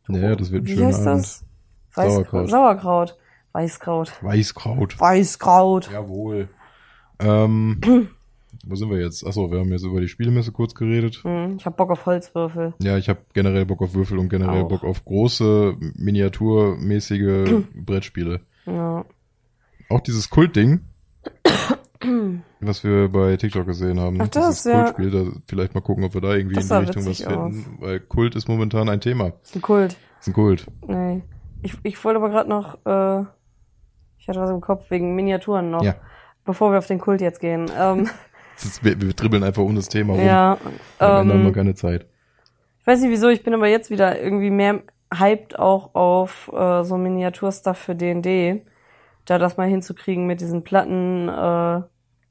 [0.09, 1.45] Ja, das wird ein Wie schöner heißt das?
[1.95, 2.51] Weiß Sauerkraut.
[2.51, 3.19] Sauerkraut.
[3.53, 4.23] Weißkraut.
[4.23, 4.99] Weißkraut.
[4.99, 5.91] Weißkraut.
[5.93, 6.49] Jawohl.
[7.19, 7.81] Ähm,
[8.65, 9.27] wo sind wir jetzt?
[9.27, 11.21] Achso, wir haben jetzt über die Spielemesse kurz geredet.
[11.23, 12.75] Hm, ich hab Bock auf Holzwürfel.
[12.83, 14.69] Ja, ich habe generell Bock auf Würfel und generell Auch.
[14.69, 18.41] Bock auf große, miniaturmäßige Brettspiele.
[18.67, 19.05] Ja.
[19.89, 20.81] Auch dieses Kultding,
[22.61, 24.21] was wir bei TikTok gesehen haben.
[24.21, 24.85] Ach, das, dieses ja.
[24.85, 27.77] Kultspiel, da vielleicht mal gucken, ob wir da irgendwie Das in die Richtung was finden.
[27.81, 29.33] Weil Kult ist momentan ein Thema.
[29.43, 29.97] Ist ein Kult.
[30.21, 30.67] Ist ein Kult.
[30.87, 31.23] Nee.
[31.63, 33.25] Ich, ich wollte aber gerade noch, äh,
[34.19, 35.83] ich hatte was im Kopf wegen Miniaturen noch.
[35.85, 35.95] Ja.
[36.45, 37.71] Bevor wir auf den Kult jetzt gehen.
[37.79, 38.09] Ähm,
[38.57, 40.25] ist, wir, wir dribbeln einfach um das Thema rum.
[40.25, 40.59] ja.
[40.99, 42.07] Am Ende haben wir Ähm, keine Zeit.
[42.81, 44.81] ich weiß nicht wieso, ich bin aber jetzt wieder irgendwie mehr
[45.17, 48.63] hyped auch auf äh, so Miniaturstuff für D&D.
[49.25, 51.83] Da das mal hinzukriegen mit diesen Platten, äh,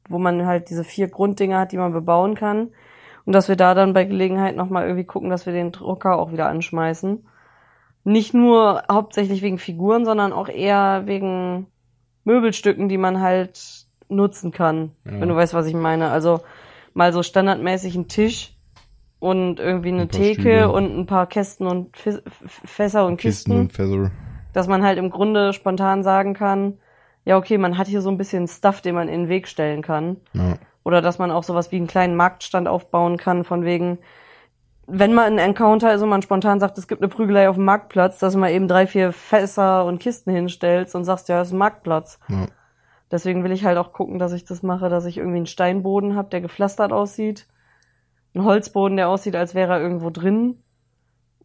[0.10, 2.70] wo man halt diese vier Grunddinger hat, die man bebauen kann.
[3.26, 6.32] Und dass wir da dann bei Gelegenheit nochmal irgendwie gucken, dass wir den Drucker auch
[6.32, 7.26] wieder anschmeißen.
[8.04, 11.68] Nicht nur hauptsächlich wegen Figuren, sondern auch eher wegen
[12.24, 14.92] Möbelstücken, die man halt nutzen kann.
[15.06, 15.22] Ja.
[15.22, 16.10] Wenn du weißt, was ich meine.
[16.10, 16.42] Also
[16.94, 18.56] mal so standardmäßig ein Tisch
[19.20, 20.72] und irgendwie eine Ein Theke Stühle.
[20.72, 24.12] und ein paar Kästen und Fis- Fässer und Kisten Kisten und Feather.
[24.54, 26.80] dass man halt im Grunde spontan sagen kann,
[27.26, 29.82] ja, okay, man hat hier so ein bisschen Stuff, den man in den Weg stellen
[29.82, 30.18] kann.
[30.34, 30.58] Ja.
[30.84, 34.00] Oder dass man auch sowas wie einen kleinen Marktstand aufbauen kann, von wegen,
[34.88, 37.66] wenn man ein Encounter ist und man spontan sagt, es gibt eine Prügelei auf dem
[37.66, 41.54] Marktplatz, dass man eben drei, vier Fässer und Kisten hinstellst und sagst, ja, es ist
[41.54, 42.20] ein Marktplatz.
[42.28, 42.48] Ja.
[43.12, 46.16] Deswegen will ich halt auch gucken, dass ich das mache, dass ich irgendwie einen Steinboden
[46.16, 47.46] habe, der gepflastert aussieht.
[48.34, 50.64] Einen Holzboden, der aussieht, als wäre er irgendwo drin.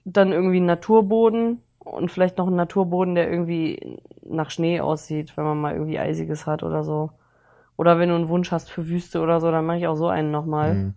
[0.05, 5.45] Dann irgendwie einen Naturboden und vielleicht noch einen Naturboden, der irgendwie nach Schnee aussieht, wenn
[5.45, 7.11] man mal irgendwie Eisiges hat oder so.
[7.77, 10.09] Oder wenn du einen Wunsch hast für Wüste oder so, dann mache ich auch so
[10.09, 10.75] einen nochmal.
[10.75, 10.95] Mhm.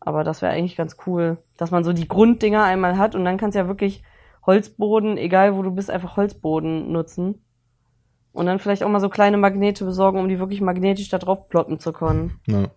[0.00, 3.36] Aber das wäre eigentlich ganz cool, dass man so die Grunddinger einmal hat und dann
[3.36, 4.02] kannst du ja wirklich
[4.44, 7.44] Holzboden, egal wo du bist, einfach Holzboden nutzen.
[8.32, 11.48] Und dann vielleicht auch mal so kleine Magnete besorgen, um die wirklich magnetisch da drauf
[11.48, 12.40] ploppen zu können.
[12.46, 12.70] Ja.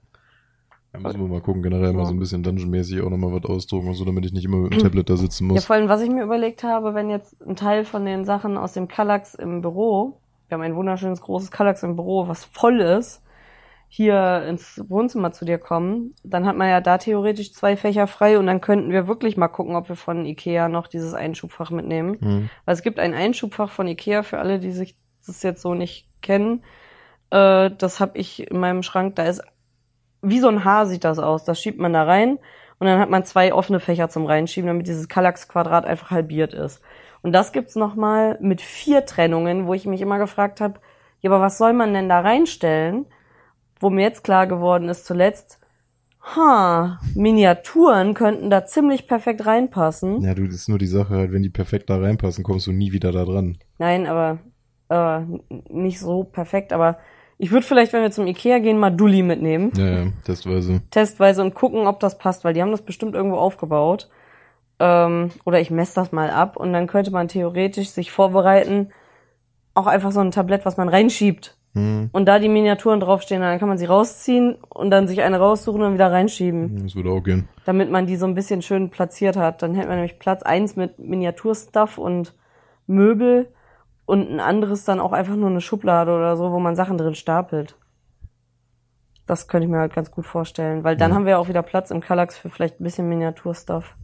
[1.03, 2.05] Da müssen wir mal gucken, generell mal Ja.
[2.05, 4.73] so ein bisschen Dungeon-mäßig auch nochmal was ausdrucken und so, damit ich nicht immer mit
[4.73, 5.65] dem Tablet da sitzen Ja, muss.
[5.65, 8.73] vor allem, was ich mir überlegt habe, wenn jetzt ein Teil von den Sachen aus
[8.73, 13.21] dem Kallax im Büro, wir haben ein wunderschönes großes Kallax im Büro, was voll ist,
[13.87, 18.37] hier ins Wohnzimmer zu dir kommen, dann hat man ja da theoretisch zwei Fächer frei
[18.37, 22.17] und dann könnten wir wirklich mal gucken, ob wir von Ikea noch dieses Einschubfach mitnehmen.
[22.19, 22.49] Mhm.
[22.65, 26.09] Weil es gibt ein Einschubfach von Ikea für alle, die sich das jetzt so nicht
[26.21, 26.63] kennen.
[27.29, 29.15] Äh, das habe ich in meinem Schrank.
[29.15, 29.41] Da ist
[30.25, 31.43] wie so ein Haar sieht das aus.
[31.45, 32.39] Das schiebt man da rein
[32.79, 36.81] Und dann hat man zwei offene Fächer zum Reinschieben, damit dieses Kallax-Quadrat einfach halbiert ist.
[37.21, 40.79] Und das gibt's nochmal mit vier Trennungen, wo ich mich immer gefragt habe,
[41.21, 43.05] ja, aber was soll man denn da reinstellen?
[43.79, 45.59] Wo mir jetzt klar geworden ist zuletzt,
[46.21, 50.21] ha, Miniaturen könnten da ziemlich perfekt reinpassen.
[50.21, 52.71] Ja, du, das ist nur die Sache, halt, wenn die perfekt da reinpassen, kommst du
[52.71, 53.57] nie wieder da dran.
[53.79, 54.39] Nein, aber
[54.89, 55.21] äh,
[55.69, 56.97] nicht so perfekt, aber
[57.37, 59.71] ich würde vielleicht, wenn wir zum Ikea gehen, mal Dulli mitnehmen.
[59.75, 60.81] Ja, ja, testweise.
[60.91, 64.09] Testweise und gucken, ob das passt, weil die haben das bestimmt irgendwo aufgebaut.
[64.79, 68.89] Ähm, oder ich messe das mal ab und dann könnte man theoretisch sich vorbereiten,
[69.73, 71.57] auch einfach so ein Tablett, was man reinschiebt.
[71.73, 75.39] Hm, Und da die Miniaturen draufstehen, dann kann man sie rausziehen und dann sich eine
[75.39, 77.49] raussuchen und wieder reinschieben, das würde auch gehen.
[77.65, 79.61] damit man die so ein bisschen schön platziert hat.
[79.61, 82.33] Dann hätte man nämlich Platz eins mit Miniaturstuff und
[82.87, 83.47] Möbel
[84.05, 87.15] und ein anderes dann auch einfach nur eine Schublade oder so, wo man Sachen drin
[87.15, 87.75] stapelt.
[89.25, 91.15] Das könnte ich mir halt ganz gut vorstellen, weil dann Ja.
[91.15, 93.95] haben wir auch wieder Platz im Kallax für vielleicht ein bisschen Miniaturstuff.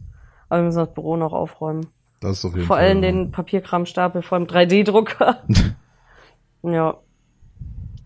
[0.48, 1.86] Aber wir müssen das Büro noch aufräumen.
[2.20, 2.86] Das ist auf jeden Vor Fall.
[2.86, 5.42] allem den Papierkramstapel vor dem 3D-Drucker.
[6.64, 6.96] ja.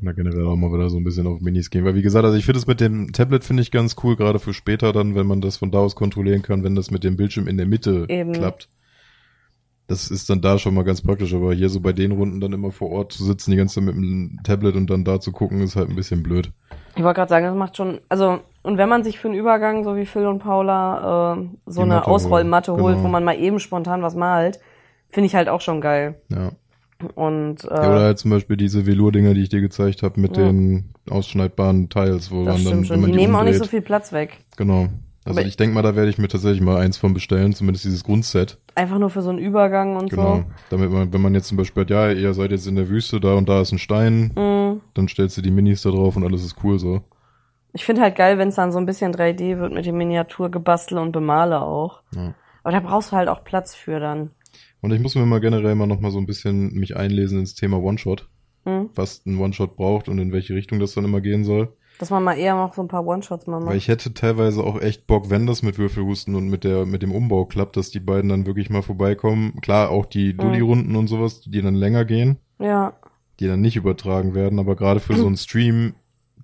[0.00, 1.84] Na, generell auch mal wieder so ein bisschen auf Minis gehen.
[1.86, 4.38] Weil wie gesagt, also ich finde es mit dem Tablet finde ich ganz cool, gerade
[4.38, 7.16] für später dann, wenn man das von da aus kontrollieren kann, wenn das mit dem
[7.16, 8.32] Bildschirm in der Mitte Eben.
[8.32, 8.68] klappt.
[9.88, 12.52] Das ist dann da schon mal ganz praktisch, aber hier so bei den Runden dann
[12.52, 15.30] immer vor Ort zu sitzen, die ganze Zeit mit dem Tablet und dann da zu
[15.30, 16.50] gucken, ist halt ein bisschen blöd.
[16.96, 19.84] Ich wollte gerade sagen, das macht schon, also, und wenn man sich für einen Übergang,
[19.84, 23.04] so wie Phil und Paula, äh, so Die eine Matte Ausrollmatte holt, genau.
[23.04, 24.58] wo man mal eben spontan was malt,
[25.08, 26.20] finde ich halt auch schon geil.
[26.30, 26.50] Ja.
[27.14, 30.36] Und äh, ja oder halt zum Beispiel diese Velour-Dinger, die ich dir gezeigt habe, mit
[30.36, 30.46] Ja.
[30.46, 33.00] den ausschneidbaren Teils, wo das man dann, stimmt wenn schon.
[33.02, 34.38] man Die die, nehmen auch nicht umdreht, so viel Platz weg.
[34.56, 34.88] Genau.
[35.26, 37.84] Also Aber- ich denke mal, da werde ich mir tatsächlich mal eins von bestellen, zumindest
[37.84, 38.58] dieses Grundset.
[38.76, 40.36] Einfach nur für so einen Übergang und Genau.
[40.36, 40.44] so.
[40.70, 43.18] Damit man, wenn man jetzt zum Beispiel hat, ja, ihr seid jetzt in der Wüste,
[43.20, 44.80] da und da ist ein Stein, Mhm.
[44.94, 47.02] dann stellst du die Minis da drauf und alles ist cool so.
[47.72, 50.96] Ich finde halt geil, wenn es dann so ein bisschen 3D wird mit dem Miniaturgebastel
[50.96, 52.02] und Bemale auch.
[52.14, 52.34] Ja.
[52.62, 54.30] Aber da brauchst du halt auch Platz für dann.
[54.80, 57.54] Und ich muss mir mal generell mal noch mal so ein bisschen mich einlesen ins
[57.54, 58.28] Thema One-Shot,
[58.64, 58.90] Hm?
[58.94, 61.72] was ein One-Shot braucht und in welche Richtung das dann immer gehen soll.
[61.98, 63.70] Dass man mal eher noch so ein paar One-Shots mal macht.
[63.70, 67.02] Weil ich hätte teilweise auch echt Bock, wenn das mit Würfelhusten und mit der mit
[67.02, 69.60] dem Umbau klappt, dass die beiden dann wirklich mal vorbeikommen.
[69.62, 70.38] Klar, auch die Mhm.
[70.38, 72.92] Dulli-Runden und sowas, die dann länger gehen, ja.
[73.40, 75.94] die dann nicht übertragen werden, aber gerade für so einen Stream,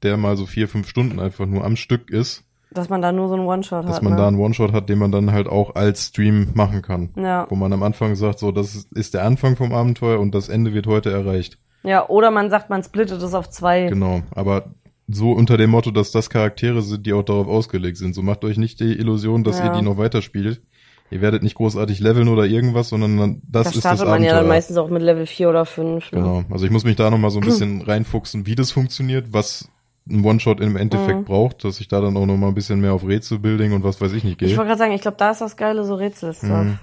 [0.02, 3.28] der mal so vier, fünf Stunden einfach nur am Stück ist, Dass man da nur
[3.28, 4.02] so einen One-Shot dass hat.
[4.02, 4.18] man ne?
[4.18, 7.10] da einen One-Shot hat, den man dann halt auch als Stream machen kann.
[7.16, 7.46] ja.
[7.50, 10.48] Wo man am Anfang sagt, so, das ist, ist der Anfang vom Abenteuer und das
[10.48, 11.58] Ende wird heute erreicht.
[11.82, 13.86] ja, oder man sagt, man splittet es auf zwei.
[13.88, 14.22] Genau.
[14.34, 14.72] Aber
[15.12, 18.14] so unter dem Motto, dass das Charaktere sind, die auch darauf ausgelegt sind.
[18.14, 19.66] So macht euch nicht die Illusion, dass Ja.
[19.66, 20.62] ihr die noch weiterspielt.
[21.10, 24.14] Ihr werdet nicht großartig leveln oder irgendwas, sondern dann, das da ist das startet man
[24.14, 24.30] Abenteuer.
[24.32, 26.10] ja dann meistens auch mit Level 4 oder 5.
[26.12, 26.18] Ne?
[26.18, 26.44] Genau.
[26.50, 29.68] Also ich muss mich da noch mal so ein bisschen reinfuchsen, wie das funktioniert, was
[30.08, 31.24] ein One-Shot im Endeffekt Mhm.
[31.24, 34.00] braucht, dass ich da dann auch noch mal ein bisschen mehr auf Rätselbuilding und was
[34.00, 34.56] weiß ich nicht Ich gehe.
[34.56, 36.48] wollte gerade sagen, ich glaube, da ist das Geile, so Rätselstuff.
[36.48, 36.78] Mhm.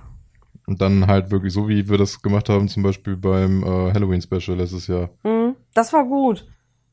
[0.68, 4.56] Und dann halt wirklich so, wie wir das gemacht haben, zum Beispiel beim äh, Halloween-Special
[4.56, 5.10] letztes Jahr.
[5.24, 5.56] Mhm.
[5.74, 6.46] Das war gut.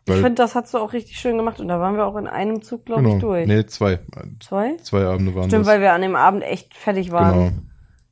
[0.06, 2.16] Ich Weil- finde, das hast du auch richtig schön gemacht und da waren wir auch
[2.16, 3.14] in einem Zug, glaube genau.
[3.16, 3.46] ich, durch.
[3.48, 3.98] Nee, zwei.
[4.40, 4.76] Zwei?
[4.76, 5.72] Zwei Abende waren Stimmt, das.
[5.72, 7.32] weil wir an dem Abend echt fertig waren.
[7.34, 7.52] genau.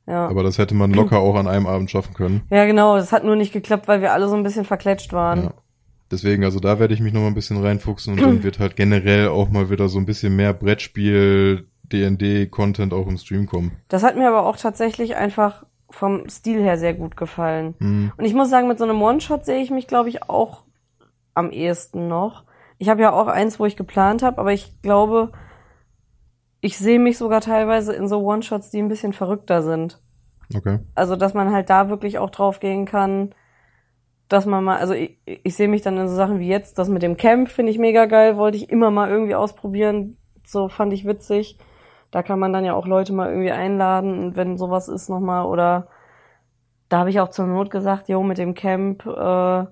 [0.07, 0.27] Ja.
[0.27, 2.43] Aber das hätte man locker auch an einem Abend schaffen können.
[2.51, 2.95] ja, genau.
[2.97, 5.45] Das hat nur nicht geklappt, weil wir alle so ein bisschen verkletscht waren.
[5.45, 5.53] Ja.
[6.11, 8.75] Deswegen, also da werde ich mich noch mal ein bisschen reinfuchsen und dann wird halt
[8.75, 13.71] generell auch mal wieder so ein bisschen mehr Brettspiel, D&D-Content auch im Stream kommen.
[13.87, 17.73] Das hat mir aber auch tatsächlich einfach vom Stil her sehr gut gefallen.
[17.79, 18.11] Mhm.
[18.17, 20.64] Und ich muss sagen, mit so einem One-Shot sehe ich mich, glaube ich, auch
[21.35, 22.45] am ehesten noch.
[22.77, 25.31] Ich habe ja auch eins, wo ich geplant habe, aber ich glaube,
[26.61, 30.01] ich sehe mich sogar teilweise in so One-Shots, die ein bisschen verrückter sind.
[30.55, 30.79] Okay.
[30.95, 33.33] Also, dass man halt da wirklich auch drauf gehen kann,
[34.27, 36.89] dass man mal, also ich, ich sehe mich dann in so Sachen wie jetzt, das
[36.89, 40.93] mit dem Camp finde ich mega geil, wollte ich immer mal irgendwie ausprobieren, so fand
[40.93, 41.59] ich witzig.
[42.11, 45.87] Da kann man dann ja auch Leute mal irgendwie einladen, wenn sowas ist nochmal, oder
[46.89, 49.65] da habe ich auch zur Not gesagt, jo, mit dem Camp äh,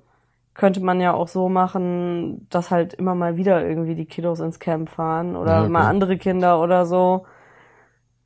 [0.54, 4.60] könnte man ja auch so machen, dass halt immer mal wieder irgendwie die Kiddos ins
[4.60, 5.72] Camp fahren oder Ja, okay.
[5.72, 7.26] mal andere Kinder oder so.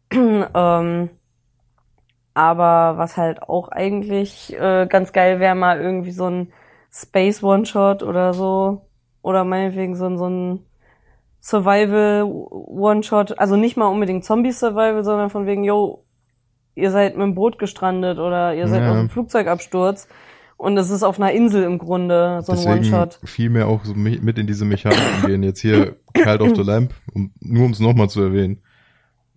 [0.12, 1.10] ähm,
[2.34, 6.54] aber was halt auch eigentlich äh, ganz geil wäre, mal irgendwie so ein
[6.92, 8.82] Space One-Shot oder so.
[9.22, 10.66] Oder meinetwegen so ein, so ein
[11.42, 13.40] Survival One-Shot.
[13.40, 16.04] Also nicht mal unbedingt Zombie-Survival, sondern von wegen, yo,
[16.76, 18.92] ihr seid mit dem Boot gestrandet oder ihr seid Ja.
[18.92, 20.08] aus dem Flugzeugabsturz.
[20.58, 23.20] Und es ist auf einer Insel im Grunde, so ein One-Shot.
[23.24, 25.44] viel mehr auch so mi- mit in diese Mechaniken gehen.
[25.44, 28.62] Jetzt hier Cult of the Lamp, um, nur um es nochmal zu erwähnen.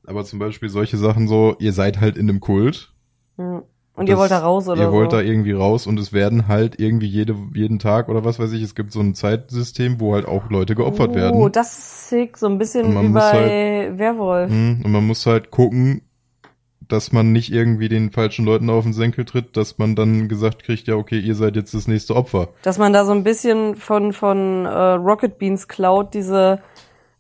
[0.06, 2.92] Aber zum Beispiel solche Sachen so, ihr seid halt in einem Kult.
[3.38, 3.62] Ja.
[3.94, 4.92] Und ihr Das- wollt da raus oder Ihr so?
[4.92, 8.52] wollt da irgendwie raus und es werden halt irgendwie jede, jeden Tag oder was weiß
[8.52, 11.52] ich, es gibt so ein Zeitsystem, wo halt auch Leute geopfert Oh, werden.
[11.52, 12.38] das ist sick.
[12.38, 14.50] So ein bisschen wie muss halt bei Werwolf.
[14.50, 16.00] Mhm, Und man muss halt gucken,
[16.92, 20.62] dass man nicht irgendwie den falschen Leuten auf den Senkel tritt, dass man dann gesagt
[20.64, 22.48] kriegt, ja, okay, ihr seid jetzt das nächste Opfer.
[22.62, 26.60] Dass man da so ein bisschen von, von äh, Rocket Beans klaut, diese,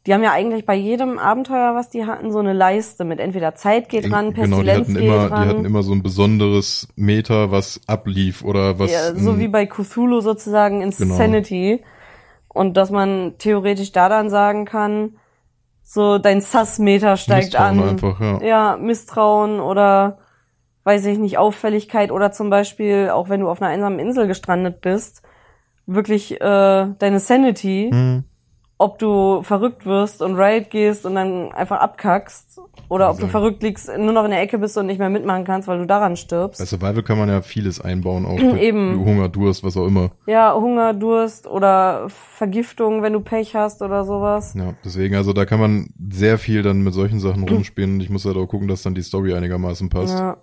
[0.06, 3.54] die haben ja eigentlich bei jedem Abenteuer, was die hatten, so eine Leiste mit entweder
[3.54, 5.42] Zeit geht ran, genau, die Pestilenz hatten geht immer, ran.
[5.42, 8.90] die hatten immer so ein besonderes Meter, was ablief oder was.
[8.90, 10.90] ja, so wie bei Cthulhu sozusagen Genau.
[11.14, 11.82] Insanity.
[12.48, 15.14] Und dass man theoretisch da dann sagen kann,
[15.92, 17.88] so dein Sass-Meter steigt Misstrauen an.
[17.88, 18.42] einfach, ja.
[18.42, 20.18] ja, Misstrauen oder
[20.84, 24.80] weiß ich nicht, Auffälligkeit oder zum Beispiel, auch wenn du auf einer einsamen Insel gestrandet
[24.82, 25.22] bist,
[25.86, 28.22] wirklich äh, deine Sanity, Hm.
[28.78, 33.30] ob du verrückt wirst und Riot gehst und dann einfach abkackst oder ob du Also-
[33.30, 35.86] verrückt liegst, nur noch in der Ecke bist und nicht mehr mitmachen kannst, weil du
[35.86, 36.60] daran stirbst.
[36.60, 39.02] Bei Survival kann man ja vieles einbauen, auch Eben.
[39.02, 40.10] Hunger, Durst, was auch immer.
[40.26, 44.54] ja, Hunger, Durst oder Vergiftung, wenn du Pech hast oder sowas.
[44.54, 48.10] Ja, deswegen, also da kann man sehr viel dann mit solchen Sachen rumspielen und ich
[48.10, 50.18] muss halt auch gucken, dass dann die Story einigermaßen passt.
[50.18, 50.36] Ja,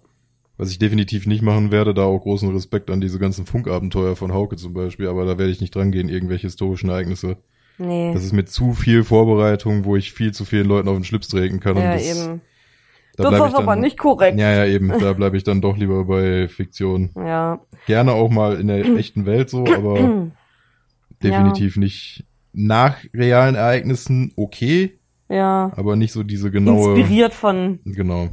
[0.58, 4.34] Was ich definitiv nicht machen werde, da auch großen Respekt an diese ganzen Funkabenteuer von
[4.34, 7.38] Hauke zum Beispiel, aber da werde ich nicht dran gehen, irgendwelche historischen Ereignisse.
[7.78, 8.13] Nee.
[8.13, 11.28] Das ist mit zu viel Vorbereitung, wo ich viel zu vielen Leuten auf den Schlips
[11.28, 11.78] treten kann.
[11.78, 12.42] ja, und das, eben.
[13.18, 14.40] Da das ist aber nicht korrekt.
[14.40, 14.90] Ja, ja, eben.
[15.00, 17.10] Da bleibe ich dann doch lieber bei Fiktion.
[17.16, 17.62] Ja.
[17.88, 20.28] Gerne auch mal in der echten Welt so, aber
[21.24, 25.72] definitiv nicht nach realen Ereignissen okay, Ja.
[25.76, 26.96] aber nicht so diese genaue.
[26.96, 28.30] Inspiriert von Genau.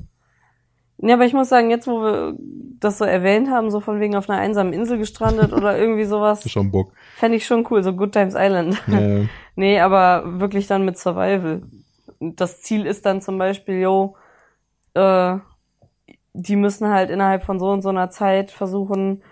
[0.99, 2.37] Ja, aber ich muss sagen, jetzt wo wir
[2.81, 6.43] das so erwähnt haben, so von wegen auf einer einsamen Insel gestrandet oder irgendwie sowas,
[6.51, 6.93] schon Bock.
[7.17, 8.81] fände ich schon cool, so Good Times Island.
[8.87, 9.27] Ja,
[9.57, 11.63] nee, aber wirklich dann mit Survival.
[12.21, 14.17] Das Ziel ist dann zum Beispiel, yo,
[14.95, 15.37] äh,
[16.33, 19.23] die müssen halt innerhalb von so und so einer Zeit versuchen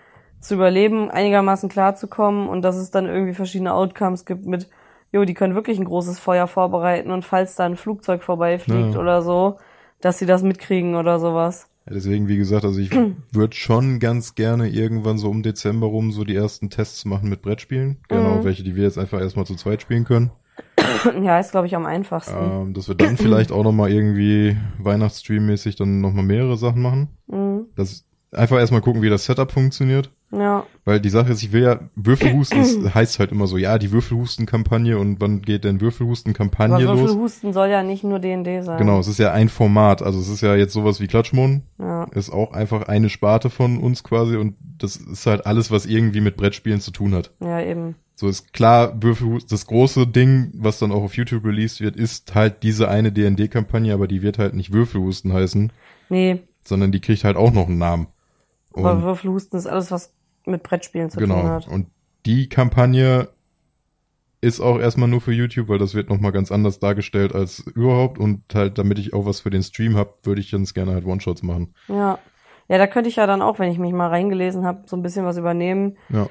[0.40, 4.68] zu überleben, einigermaßen klarzukommen und dass es dann irgendwie verschiedene Outcomes gibt mit,
[5.12, 9.00] jo, die können wirklich ein großes Feuer vorbereiten und falls da ein Flugzeug vorbeifliegt Ja.
[9.00, 9.58] oder so,
[10.02, 11.68] dass sie das mitkriegen oder sowas.
[11.86, 12.90] Ja, Deswegen, wie gesagt, also ich
[13.32, 17.40] würde schon ganz gerne irgendwann so um Dezember rum so die ersten Tests machen mit
[17.42, 17.98] Brettspielen.
[18.08, 18.44] Gerne Mhm.
[18.44, 20.30] welche, die wir jetzt einfach erstmal zu zweit spielen können.
[21.22, 22.36] Ja, ist glaube ich am einfachsten.
[22.36, 27.08] Ähm, dass wir dann vielleicht auch nochmal irgendwie Weihnachtsstream-mäßig dann nochmal mehrere Sachen machen.
[27.26, 27.66] Mhm.
[27.74, 30.12] Das einfach erstmal gucken, wie das Setup funktioniert.
[30.34, 33.78] Ja, Weil die Sache ist, ich will ja, Würfelhusten ist, heißt halt immer so, ja,
[33.78, 37.00] die Würfelhusten-Kampagne und wann geht denn aber Würfelhusten-Kampagne los?
[37.00, 38.78] Würfelhusten soll ja nicht nur D&D sein.
[38.78, 40.00] Genau, es ist ja ein Format.
[40.00, 41.62] Also es ist ja jetzt sowas wie Klatschmon.
[41.78, 45.84] Ja, Ist auch einfach eine Sparte von uns quasi und das ist halt alles, was
[45.84, 47.30] irgendwie mit Brettspielen zu tun hat.
[47.40, 47.96] ja eben.
[48.14, 52.34] So ist klar, Würfelhusten, das große Ding, was dann auch auf YouTube released wird, ist
[52.34, 55.72] halt diese eine D&D-Kampagne, aber die wird halt nicht Würfelhusten heißen,
[56.08, 58.06] Nee, sondern die kriegt halt auch noch einen Namen.
[58.74, 60.12] aber Und, Würfelhusten ist alles, was
[60.46, 61.44] mit Brettspielen zu tun genau.
[61.44, 61.68] hat.
[61.68, 61.88] Und
[62.26, 63.28] die Kampagne
[64.40, 68.18] ist auch erstmal nur für YouTube, weil das wird nochmal ganz anders dargestellt als überhaupt
[68.18, 71.06] und halt, damit ich auch was für den Stream hab, würde ich ganz gerne halt
[71.06, 71.74] One-Shots machen.
[71.88, 72.18] Ja.
[72.68, 75.02] Ja, da könnte ich ja dann auch, wenn ich mich mal reingelesen habe, so ein
[75.02, 75.96] bisschen was übernehmen.
[76.08, 76.28] Ja.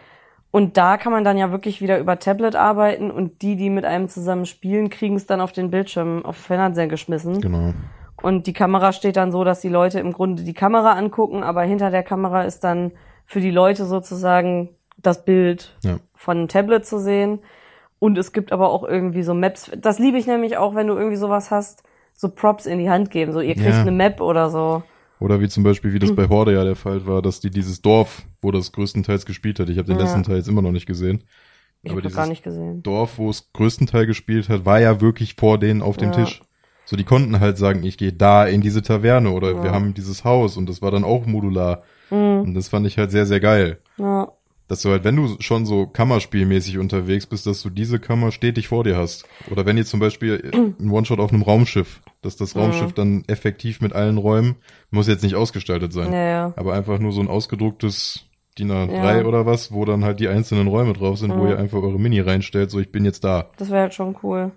[0.50, 3.86] Und da kann man dann ja wirklich wieder über Tablet arbeiten und die, die mit
[3.86, 7.40] einem zusammen spielen, kriegen es dann auf den Bildschirm, auf Fernseher geschmissen.
[7.40, 7.74] Genau.
[8.22, 11.64] Und die Kamera steht dann so, dass die Leute im Grunde die Kamera angucken, aber
[11.64, 12.92] hinter der Kamera ist dann
[13.32, 16.00] für die Leute sozusagen das Bild Ja.
[16.14, 17.40] von einem Tablet zu sehen.
[17.98, 19.72] Und es gibt aber auch irgendwie so Maps.
[19.78, 23.10] Das liebe ich nämlich auch, wenn du irgendwie sowas hast, so Props in die Hand
[23.10, 23.32] geben.
[23.32, 23.82] So, ihr kriegt Ja.
[23.82, 24.84] eine Map oder so.
[25.22, 27.82] Oder wie zum Beispiel, wie das bei Horde ja der Fall war, dass die dieses
[27.82, 30.04] Dorf, wo das größtenteils gespielt hat, ich habe den Ja.
[30.04, 31.24] letzten Teil jetzt immer noch nicht gesehen,
[31.84, 32.84] Ich aber habe dieses gar nicht gesehen.
[32.84, 36.12] Dorf, wo es größtenteils gespielt hat, war ja wirklich vor denen auf dem.
[36.12, 36.42] Tisch.
[36.92, 39.64] So, die konnten halt sagen, ich gehe da in diese Taverne oder Ja.
[39.64, 41.84] wir haben dieses Haus und das war dann auch modular.
[42.10, 42.42] Mhm.
[42.42, 43.78] Und das fand ich halt sehr, sehr geil.
[43.98, 44.28] Ja.
[44.68, 48.68] Dass du halt, wenn du schon so Kammerspielmäßig unterwegs bist, dass du diese Kammer stetig
[48.68, 49.24] vor dir hast.
[49.50, 52.62] Oder wenn jetzt zum Beispiel ein One-Shot auf einem Raumschiff, dass das Mhm.
[52.62, 54.56] Raumschiff dann effektiv mit allen Räumen,
[54.90, 56.12] muss jetzt nicht ausgestaltet sein.
[56.12, 56.52] Ja.
[56.58, 58.26] Aber einfach nur so ein ausgedrucktes
[58.58, 59.26] DIN A3 Ja.
[59.26, 61.50] oder was, wo dann halt die einzelnen Räume drauf sind, wo Mhm.
[61.52, 63.50] ihr einfach eure Mini reinstellt, so ich bin jetzt da.
[63.56, 64.52] Das wäre halt schon cool.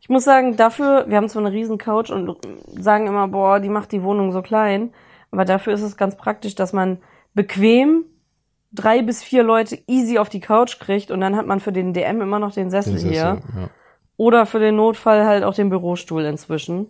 [0.00, 2.36] Ich muss sagen, dafür, wir haben zwar eine riesen Couch und
[2.78, 4.90] sagen immer, boah, die macht die Wohnung so klein,
[5.30, 6.98] aber dafür ist es ganz praktisch, dass man
[7.34, 8.04] bequem
[8.72, 11.92] drei bis vier Leute easy auf die Couch kriegt und dann hat man für den
[11.92, 13.42] DM immer noch den Sessel Den Sessel, hier.
[13.60, 13.70] ja.
[14.18, 16.86] Oder für den Notfall halt auch den Bürostuhl inzwischen.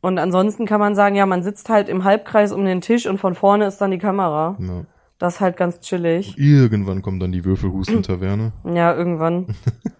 [0.00, 3.18] Und ansonsten kann man sagen, ja, man sitzt halt im Halbkreis um den Tisch und
[3.18, 4.56] von vorne ist dann die Kamera.
[4.58, 4.84] Ja.
[5.18, 6.38] Das ist halt ganz chillig.
[6.38, 8.52] Irgendwann kommt dann die Würfelhusten-Taverne.
[8.72, 9.54] Ja, irgendwann.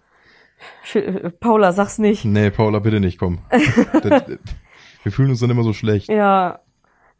[0.83, 2.25] Für- Paula, sag's nicht.
[2.25, 3.39] Nee, Paula, bitte nicht, komm.
[3.49, 4.23] das,
[5.03, 6.09] wir fühlen uns dann immer so schlecht.
[6.09, 6.59] Ja,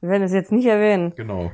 [0.01, 1.13] wir werden es jetzt nicht erwähnen.
[1.15, 1.51] Genau.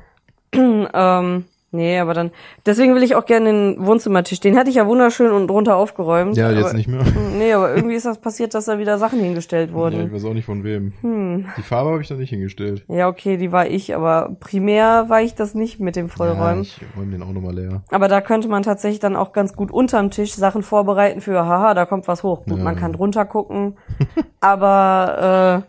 [0.53, 2.31] ähm, nee, aber dann.
[2.65, 4.39] Deswegen will ich auch gerne den Wohnzimmertisch.
[4.39, 6.35] Den hatte ich ja wunderschön unten drunter aufgeräumt.
[6.37, 7.01] Ja, jetzt aber, nicht mehr.
[7.37, 10.07] Nee, aber irgendwie ist das passiert, dass da wieder Sachen hingestellt Ja, wurden.
[10.07, 10.93] ich weiß auch nicht von wem.
[11.01, 11.45] Hm.
[11.57, 12.83] Die Farbe habe ich da nicht hingestellt.
[12.87, 16.61] Ja, okay, die war ich, aber primär war ich das nicht mit dem Ja, Vollräumen.
[16.63, 17.83] ich räume den auch nochmal leer.
[17.91, 21.73] Aber da könnte man tatsächlich dann auch ganz gut unterm Tisch Sachen vorbereiten für, haha,
[21.73, 22.45] da kommt was hoch.
[22.45, 22.63] Gut, Ja.
[22.63, 23.77] man kann drunter gucken.
[24.39, 25.67] aber äh,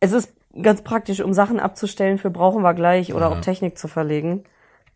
[0.00, 3.32] es ist ganz praktisch, um Sachen abzustellen für brauchen wir gleich oder Ja.
[3.36, 4.44] auch Technik zu verlegen.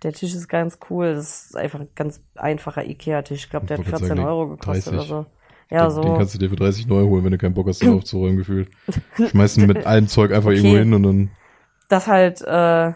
[0.02, 1.14] Der Tisch ist ganz cool.
[1.14, 3.44] Das ist einfach ein ganz einfacher Ikea-Tisch.
[3.44, 4.92] Ich glaube, der hat Ich wollte 14 sagen, Euro gekostet 30.
[4.94, 5.26] oder so.
[5.70, 6.02] Ja, den, so.
[6.02, 8.38] den kannst du dir für 30 neu holen, wenn du keinen Bock hast, den aufzuräumen,
[8.38, 8.70] gefühlt.
[9.30, 10.56] Schmeißt ihn mit allem Zeug einfach Okay.
[10.58, 11.30] irgendwo hin und dann.
[11.88, 12.92] das halt äh,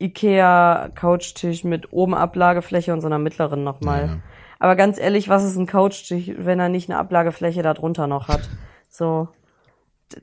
[0.00, 4.06] Ikea Couchtisch mit oben Ablagefläche und so einer mittleren nochmal.
[4.06, 4.16] Ja.
[4.58, 8.28] Aber ganz ehrlich, was ist ein Couchtisch, wenn er nicht eine Ablagefläche da drunter noch
[8.28, 8.48] hat?
[8.88, 9.28] So,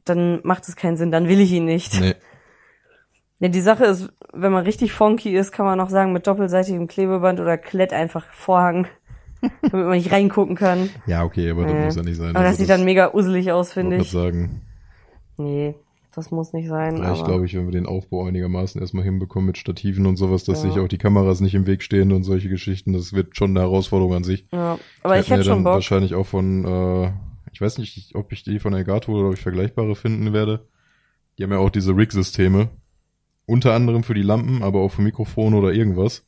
[0.05, 1.99] dann macht es keinen Sinn, dann will ich ihn nicht.
[1.99, 2.15] Nee.
[3.39, 4.09] Ja, die Sache ist,
[4.41, 8.25] wenn man richtig funky ist, kann man noch sagen, mit doppelseitigem Klebeband oder Klett einfach
[8.31, 8.87] Vorhang,
[9.61, 10.89] damit man nicht reingucken kann.
[11.05, 12.29] Ja, okay, aber das muss ja nicht sein.
[12.35, 14.11] Aber das Also sieht dann mega uselig aus, finde grad ich.
[14.11, 14.61] sagen.
[15.37, 15.75] Nee,
[16.15, 16.95] das muss nicht sein.
[16.97, 20.43] Vielleicht aber glaube ich, wenn wir den Aufbau einigermaßen erstmal hinbekommen mit Stativen und sowas,
[20.45, 20.69] dass Ja.
[20.71, 23.59] sich auch die Kameras nicht im Weg stehen und solche Geschichten, das wird schon eine
[23.61, 24.47] Herausforderung an sich.
[24.51, 25.73] ja, aber ich hätte ja schon dann Bock.
[25.75, 27.11] wahrscheinlich auch von, äh,
[27.51, 30.67] ich weiß nicht, ob ich die von Elgato oder ob ich vergleichbare finden werde.
[31.37, 32.69] Die haben ja auch diese Rig-Systeme.
[33.47, 36.23] Unter anderem für die Lampen, aber auch für Mikrofone oder irgendwas.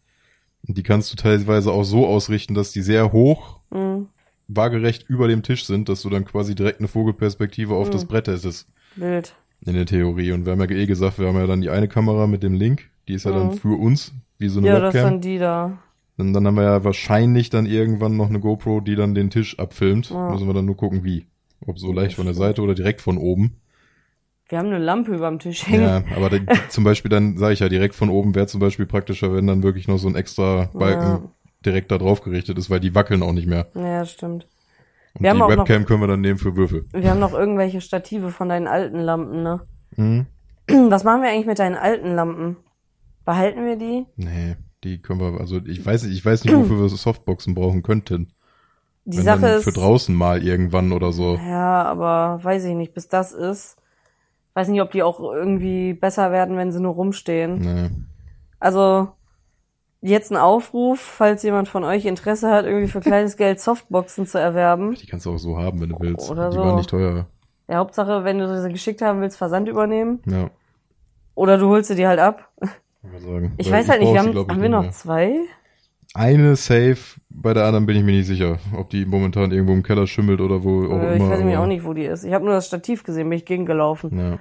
[0.67, 4.08] Und die kannst du teilweise auch so ausrichten, dass die sehr hoch, Mhm,
[4.47, 7.91] waagerecht über dem Tisch sind, dass du dann quasi direkt eine Vogelperspektive auf Mhm.
[7.91, 8.67] das Brett hättest.
[8.95, 9.36] wild.
[9.65, 10.32] In der Theorie.
[10.32, 12.53] Und wir haben ja eh gesagt, wir haben ja dann die eine Kamera mit dem
[12.53, 13.53] Link, die ist ja dann Mhm.
[13.53, 15.12] für uns, wie so eine Ja, das ist Webcam.
[15.12, 15.77] dann die da.
[16.17, 19.60] Und dann haben wir ja wahrscheinlich dann irgendwann noch eine GoPro, die dann den Tisch
[19.60, 20.10] abfilmt.
[20.10, 20.32] Ja.
[20.32, 21.25] Müssen wir dann nur gucken, wie.
[21.65, 23.58] Ob so leicht von der Seite oder direkt von oben.
[24.49, 25.83] Wir haben eine Lampe überm Tisch hängen.
[25.83, 28.85] Ja, aber dann, zum Beispiel dann sage ich ja, direkt von oben wäre zum Beispiel
[28.88, 31.21] praktischer, wenn dann wirklich noch so ein extra Balken Ja.
[31.65, 33.67] direkt da drauf gerichtet ist, weil die wackeln auch nicht mehr.
[33.75, 34.47] Ja, stimmt.
[35.13, 36.85] Und Wir haben die auch noch- Webcam können wir dann nehmen für Würfel.
[36.93, 39.62] Wir haben noch irgendwelche Stative von deinen alten Lampen, ne?
[39.95, 40.25] Mhm.
[40.89, 42.57] Was machen wir eigentlich mit deinen alten Lampen?
[43.25, 44.05] Behalten wir die?
[44.15, 47.53] Nee, die können wir, also ich weiß nicht, ich weiß nicht, wofür wir so Softboxen
[47.53, 48.31] brauchen könnten.
[49.05, 49.63] Die Wenn Sache ist.
[49.63, 51.35] für draußen mal irgendwann oder so.
[51.35, 53.77] Ja, aber weiß ich nicht, bis das ist.
[54.60, 57.60] Weiß nicht, ob die auch irgendwie besser werden, wenn sie nur rumstehen.
[57.60, 57.89] Nee.
[58.60, 59.08] Also,
[60.02, 64.38] jetzt ein Aufruf, falls jemand von euch Interesse hat, irgendwie für kleines Geld Softboxen zu
[64.38, 64.95] erwerben.
[64.95, 66.30] Die kannst du auch so haben, wenn du willst.
[66.30, 66.62] Oder die so.
[66.62, 67.26] waren nicht teuer.
[67.69, 70.19] Ja, Hauptsache, wenn du sie geschickt haben willst, Versand übernehmen.
[70.26, 70.50] Ja,
[71.36, 72.52] Oder du holst sie dir halt ab.
[73.58, 74.91] Ich Weil weiß halt nicht, wir haben, ich, haben wir noch mehr.
[74.91, 75.36] zwei?
[76.19, 76.97] Eine safe,
[77.29, 80.41] bei der anderen bin ich mir nicht sicher, ob die momentan irgendwo im Keller schimmelt
[80.41, 81.15] oder wo auch Äh, immer.
[81.15, 82.25] ich weiß nämlich auch nicht, wo die ist.
[82.25, 84.39] Ich habe nur das Stativ gesehen, bin ich gegengelaufen Ja,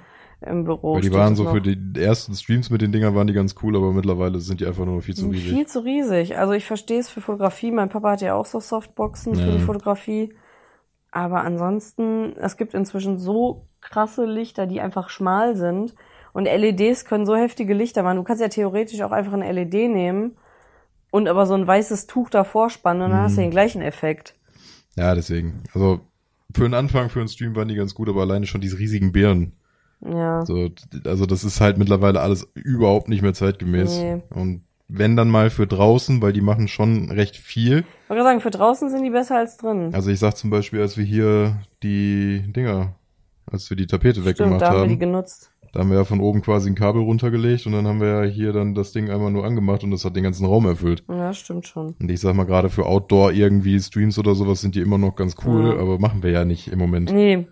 [0.49, 0.95] im Büro.
[0.95, 1.53] weil die waren so noch.
[1.53, 4.65] für die ersten Streams mit den Dingern waren die ganz cool, aber mittlerweile sind die
[4.65, 5.53] einfach nur viel zu riesig.
[5.53, 6.37] viel zu riesig.
[6.37, 7.71] Also ich verstehe es für Fotografie.
[7.71, 9.51] Mein Papa hat ja auch so Softboxen für Ja.
[9.55, 10.33] die Fotografie.
[11.11, 15.95] Aber ansonsten, es gibt inzwischen so krasse Lichter, die einfach schmal sind.
[16.33, 18.17] Und LEDs können so heftige Lichter machen.
[18.17, 20.35] Du kannst ja theoretisch auch einfach ein LED nehmen
[21.11, 23.45] und aber so ein weißes Tuch davor spannen und dann hast du Mhm.
[23.45, 24.35] den gleichen Effekt.
[24.95, 25.63] Ja, deswegen.
[25.73, 26.01] Also
[26.55, 29.11] für einen Anfang, für einen Stream waren die ganz gut, aber alleine schon diese riesigen
[29.11, 29.53] Birnen.
[30.01, 30.45] Ja.
[30.45, 30.69] So,
[31.05, 33.97] also das ist halt mittlerweile alles überhaupt nicht mehr zeitgemäß.
[33.97, 34.21] Nee.
[34.29, 37.83] Und wenn dann mal für draußen, weil die machen schon recht viel.
[38.05, 39.91] Ich wollte sagen, für draußen sind die besser als drin.
[39.93, 42.95] Also ich sag zum Beispiel, als wir hier die Dinger,
[43.51, 45.51] als wir die Tapete Stimmt, weggemacht da haben wir die genutzt.
[45.73, 48.23] Da haben wir ja von oben quasi ein Kabel runtergelegt und dann haben wir ja
[48.23, 51.03] hier dann das Ding einmal nur angemacht und das hat den ganzen Raum erfüllt.
[51.09, 51.95] Ja, stimmt schon.
[51.99, 55.15] Und ich sag mal, gerade für Outdoor irgendwie Streams oder sowas sind die immer noch
[55.15, 55.79] ganz cool, Ja.
[55.81, 57.11] aber machen wir ja nicht im Moment.
[57.11, 57.47] Nee.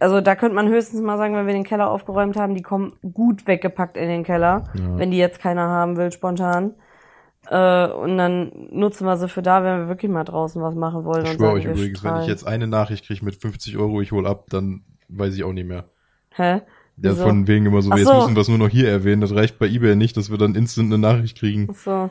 [0.00, 2.94] Also da könnte man höchstens mal sagen, wenn wir den Keller aufgeräumt haben, die kommen
[3.14, 4.98] gut weggepackt in den Keller, Ja.
[4.98, 6.74] wenn die jetzt keiner haben will, spontan.
[7.48, 11.04] Äh, und dann nutzen wir sie für da, wenn wir wirklich mal draußen was machen
[11.04, 11.24] wollen.
[11.26, 12.28] Ich schwöre euch übrigens, wenn ich strahlen.
[12.28, 15.68] jetzt eine Nachricht kriege mit 50 Euro, ich hol ab, dann weiß ich auch nicht
[15.68, 15.84] mehr.
[16.30, 16.62] Hä?
[16.96, 17.24] Ja, Wieso?
[17.24, 18.14] von wegen immer so, Ach jetzt so.
[18.14, 19.20] müssen wir es nur noch hier erwähnen.
[19.20, 21.68] Das reicht bei eBay nicht, dass wir dann instant eine Nachricht kriegen.
[21.70, 22.10] Ach So,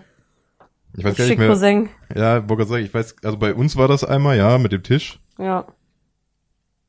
[0.97, 1.47] Ich weiß gar nicht mehr.
[1.47, 1.89] Cousin.
[2.15, 5.19] Ja, wollte sagen, ich weiß, also bei uns war das einmal, ja, mit dem Tisch.
[5.39, 5.65] Ja.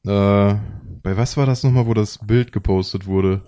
[0.07, 0.57] Äh,
[1.03, 3.43] bei was war das nochmal, wo das Bild gepostet wurde?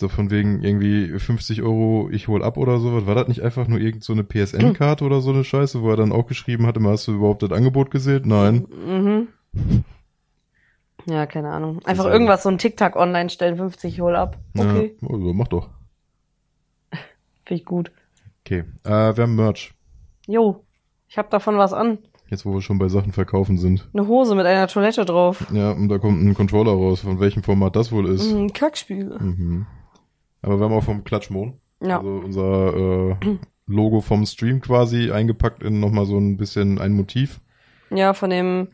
[0.00, 3.06] So von wegen irgendwie 50 Euro, ich hol ab oder sowas.
[3.06, 5.96] War das nicht einfach nur irgend so eine PSN-Karte oder so eine Scheiße, wo er
[5.96, 8.22] dann auch geschrieben hatte, mal hast du überhaupt das Angebot gesehen?
[8.24, 8.66] Nein.
[8.86, 9.28] Mhm.
[11.10, 11.80] Ja, keine Ahnung.
[11.84, 14.38] Einfach ist irgendwas, so ein TikTok online stellen, 50 hol ab.
[14.56, 15.68] Okay, Ja, also mach doch.
[17.44, 17.90] finde ich gut.
[18.44, 19.74] Okay, äh, wir haben Merch.
[20.26, 20.64] Jo,
[21.08, 21.98] ich hab davon was an.
[22.28, 23.88] Jetzt, wo wir schon bei Sachen verkaufen sind.
[23.92, 25.44] Eine Hose mit einer Toilette drauf.
[25.52, 28.30] Ja, und da kommt ein Controller raus, von welchem Format das wohl ist.
[28.30, 29.16] Ein Kackspiel.
[29.18, 29.66] Mhm.
[30.42, 31.54] Aber wir haben auch vom Klatschmon.
[31.82, 31.98] Ja.
[31.98, 33.16] Also unser äh,
[33.66, 37.40] Logo vom Stream quasi eingepackt in nochmal so ein bisschen ein Motiv.
[37.90, 38.68] Ja, von dem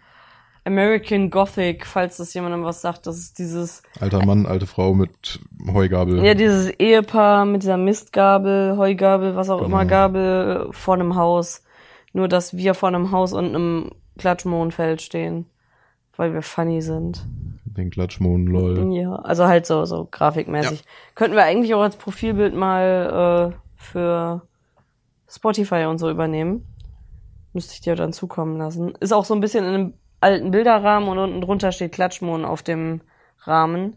[0.67, 5.41] American Gothic, falls das jemandem was sagt, das ist dieses, Alter Mann, alte Frau mit
[5.73, 6.25] Heugabel.
[6.25, 9.69] ja, dieses Ehepaar mit dieser Mistgabel, Heugabel, was auch Genau.
[9.69, 11.63] immer, Gabel vor einem Haus.
[12.13, 15.47] Nur, dass wir vor einem Haus und einem Klatschmohnfeld stehen,
[16.17, 17.25] weil wir funny sind.
[17.65, 18.93] Den Klatschmohn, lol.
[18.95, 20.83] Ja, also halt so, so grafikmäßig.
[21.15, 24.43] Könnten wir eigentlich auch als Profilbild mal äh, für
[25.29, 26.67] Spotify und so übernehmen.
[27.53, 28.95] Müsste ich dir dann zukommen lassen.
[29.01, 32.63] Ist auch so ein bisschen in einem alten Bilderrahmen und unten drunter steht Klatschmohn auf
[32.63, 33.01] dem
[33.41, 33.97] Rahmen.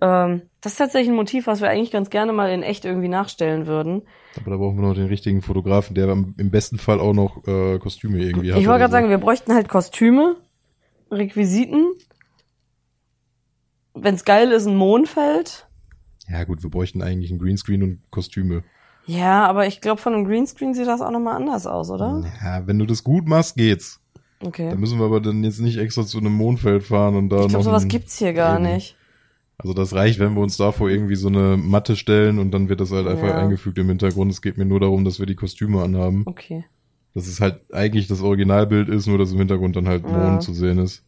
[0.00, 3.08] Ähm, das ist tatsächlich ein Motiv, was wir eigentlich ganz gerne mal in echt irgendwie
[3.08, 4.02] nachstellen würden.
[4.36, 7.78] Aber da brauchen wir noch den richtigen Fotografen, der im besten Fall auch noch äh,
[7.78, 8.60] Kostüme irgendwie hat.
[8.60, 8.96] Ich wollte gerade so.
[8.96, 10.36] sagen, wir bräuchten halt Kostüme,
[11.10, 11.86] Requisiten.
[13.94, 15.66] Wenn's geil ist, ein Mondfeld.
[16.28, 18.64] Ja gut, wir bräuchten eigentlich ein Greenscreen und Kostüme.
[19.06, 22.24] Ja, aber ich glaube, von einem Greenscreen sieht das auch nochmal anders aus, oder?
[22.42, 24.00] Ja, wenn du das gut machst, geht's.
[24.40, 24.68] Okay.
[24.70, 27.42] Da müssen wir aber dann jetzt nicht extra zu einem Mondfeld fahren und da Ich
[27.44, 27.48] noch.
[27.48, 28.72] glaube, sowas ein- gibt's hier gar Eben.
[28.74, 28.96] nicht.
[29.58, 32.80] Also das reicht, wenn wir uns davor irgendwie so eine Matte stellen und dann wird
[32.80, 33.38] das halt einfach Ja.
[33.38, 34.30] eingefügt im Hintergrund.
[34.30, 36.24] Es geht mir nur darum, dass wir die Kostüme anhaben.
[36.26, 36.64] Okay.
[37.14, 40.10] Dass es halt eigentlich das Originalbild ist, nur dass im Hintergrund dann halt Ja.
[40.10, 41.02] Mond zu sehen ist.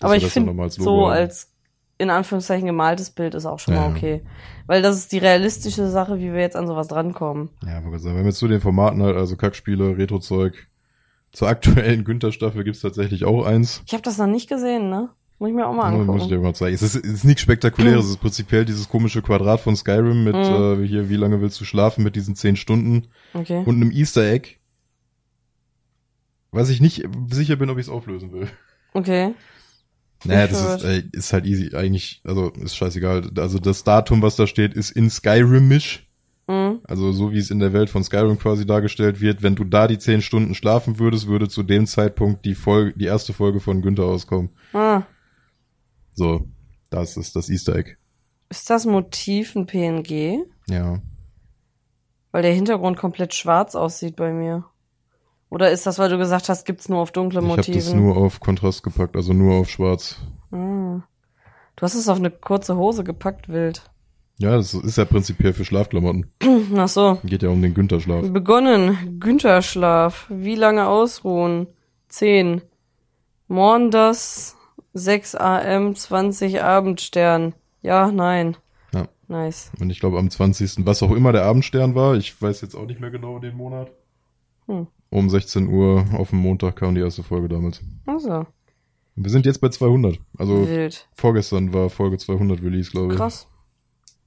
[0.00, 1.12] Dass Aber ich finde, als so haben.
[1.12, 1.52] als
[1.98, 3.82] in Anführungszeichen gemaltes Bild ist auch schon Ja.
[3.82, 4.22] mal okay.
[4.66, 7.50] Weil das ist die realistische Sache, wie wir jetzt an sowas drankommen.
[7.64, 10.66] Ja, wenn wir zu den Formaten halt, also Kackspiele, Retro-Zeug,
[11.34, 13.82] zur aktuellen Günther-Staffel gibt's tatsächlich auch eins.
[13.86, 15.10] Ich habe das noch nicht gesehen, ne?
[15.38, 16.06] Muss ich mir auch mal angucken.
[16.06, 16.74] muss ich dir mal zeigen.
[16.74, 18.04] Es ist, es ist nichts Spektakuläres.
[18.04, 20.84] Es ist prinzipiell dieses komische Quadrat von Skyrim mit Mhm.
[20.84, 23.62] äh, hier, wie lange willst du schlafen mit diesen zehn Stunden okay.
[23.66, 24.56] und einem Easter Egg.
[26.52, 28.48] Was ich nicht sicher bin, ob ich es auflösen will.
[28.92, 29.34] Okay.
[30.24, 31.14] Naja, das ist, verwirrt.
[31.14, 31.74] äh, ist halt easy.
[31.74, 33.28] Eigentlich, also ist scheißegal.
[33.36, 36.06] Also das Datum, was da steht, ist in Skyrimisch.
[36.46, 36.80] Mhm.
[36.84, 39.42] Also so wie es in der Welt von Skyrim quasi dargestellt wird.
[39.42, 43.06] Wenn du da die zehn Stunden schlafen würdest, würde zu dem Zeitpunkt die Folge, die
[43.06, 44.50] erste Folge von Günther auskommen.
[44.72, 45.02] Ah.
[46.14, 46.48] So,
[46.90, 47.96] das ist das Easter Egg.
[48.50, 50.44] Ist das Motiv ein PNG?
[50.68, 51.00] Ja.
[52.30, 54.64] Weil der Hintergrund komplett schwarz aussieht bei mir.
[55.50, 58.16] Oder ist das, weil du gesagt hast, gibt's nur auf dunkle Ich habe das nur
[58.16, 60.20] auf Kontrast gepackt, also nur auf Schwarz.
[60.50, 61.02] ah.
[61.76, 63.90] Du hast es auf eine kurze Hose gepackt, wild.
[64.38, 66.26] Ja, das ist ja prinzipiell für Schlafklamotten.
[66.76, 67.18] Ach so.
[67.24, 68.30] Geht ja um den Günther-Schlaf.
[68.30, 69.20] Begonnen.
[69.20, 70.26] Güntherschlaf.
[70.28, 71.68] Wie lange ausruhen?
[72.08, 72.62] 10.
[73.48, 74.56] Morndas.
[74.94, 77.54] 6 AM, 20 Abendstern.
[77.82, 78.56] Ja, nein.
[78.92, 79.08] Ja.
[79.26, 79.72] Nice.
[79.80, 80.86] Und ich glaube am 20.
[80.86, 83.90] was auch immer der Abendstern war, ich weiß jetzt auch nicht mehr genau den Monat.
[84.66, 84.86] Hm.
[85.10, 87.82] Um 16 Uhr auf dem Montag kam die erste Folge damals.
[88.06, 88.46] Also,
[89.16, 90.18] Und wir sind jetzt bei 200.
[90.38, 91.08] Also wild.
[91.12, 93.18] vorgestern war Folge 200 Release, glaube ich.
[93.18, 93.48] Krass.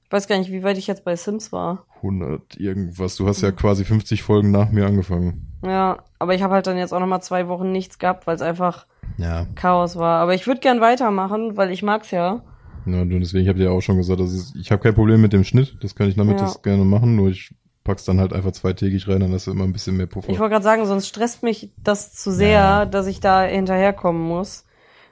[0.08, 1.84] Ich weiß gar nicht, wie weit ich jetzt bei Sims war.
[1.96, 3.16] 100 irgendwas.
[3.16, 5.46] Du hast ja quasi 50 Folgen nach mir angefangen.
[5.62, 8.40] Ja, aber ich habe halt dann jetzt auch nochmal zwei Wochen nichts gehabt, weil es
[8.42, 8.86] einfach
[9.18, 9.46] Ja.
[9.54, 10.20] Chaos war.
[10.22, 12.42] Aber ich würde gern weitermachen, weil ich mag's ja.
[12.86, 15.20] Ja, und deswegen habe ich ja auch schon gesagt, dass es, ich habe kein Problem
[15.20, 15.76] mit dem Schnitt.
[15.82, 16.46] Das kann ich damit Ja.
[16.46, 17.14] das gerne machen.
[17.16, 17.54] Nur ich
[17.84, 20.30] pack's dann halt einfach zweitägig rein, dann hast du immer ein bisschen mehr Puffer.
[20.30, 22.84] Ich wollte gerade sagen, sonst stresst mich das zu sehr, Ja.
[22.86, 24.64] dass ich da hinterherkommen muss.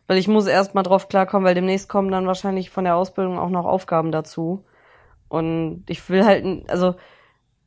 [0.07, 3.38] Weil ich muss erst mal drauf klarkommen, weil demnächst kommen dann wahrscheinlich von der Ausbildung
[3.38, 4.64] auch noch Aufgaben dazu.
[5.29, 6.95] Und ich will halt, also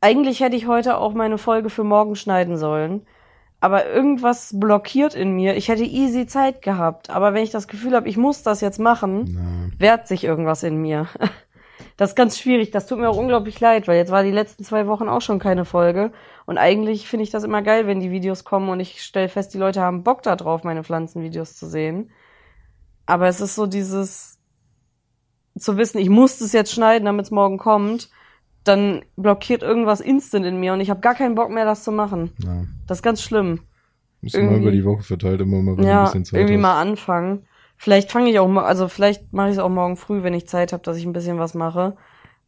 [0.01, 3.05] eigentlich hätte ich heute auch meine Folge für morgen schneiden sollen.
[3.61, 5.57] Aber irgendwas blockiert in mir.
[5.57, 7.09] Ich hätte easy Zeit gehabt.
[7.09, 10.63] Aber wenn ich das Gefühl habe, ich muss das jetzt machen, Na, wehrt sich irgendwas
[10.63, 11.07] in mir.
[11.95, 12.71] Das ist ganz schwierig.
[12.71, 15.37] Das tut mir auch unglaublich leid, weil jetzt war die letzten zwei Wochen auch schon
[15.37, 16.13] keine Folge.
[16.45, 19.53] Und eigentlich finde ich das immer geil, wenn die Videos kommen und ich stelle fest,
[19.53, 22.09] die Leute haben Bock da drauf, meine Pflanzenvideos zu sehen.
[23.05, 24.38] Aber es ist so dieses
[25.59, 28.09] zu wissen, ich muss das jetzt schneiden, damit es morgen kommt,
[28.63, 31.91] dann blockiert irgendwas instant in mir und ich habe gar keinen Bock mehr, das zu
[31.91, 32.31] machen.
[32.43, 32.65] na.
[32.87, 33.61] Das ist ganz schlimm.
[34.21, 36.55] Wir Irgendwie- über die Woche verteilt immer mal, wenn du ein Ja, bisschen Zeit irgendwie
[36.55, 36.61] hast.
[36.61, 37.45] mal anfangen.
[37.77, 40.47] Vielleicht fange ich auch mal, also vielleicht mache ich es auch morgen früh, wenn ich
[40.47, 41.95] Zeit habe, dass ich ein bisschen was mache.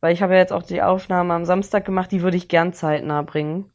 [0.02, 2.74] Weil ich habe ja jetzt auch die Aufnahme am Samstag gemacht, die würde ich gern
[2.74, 3.70] zeitnah bringen.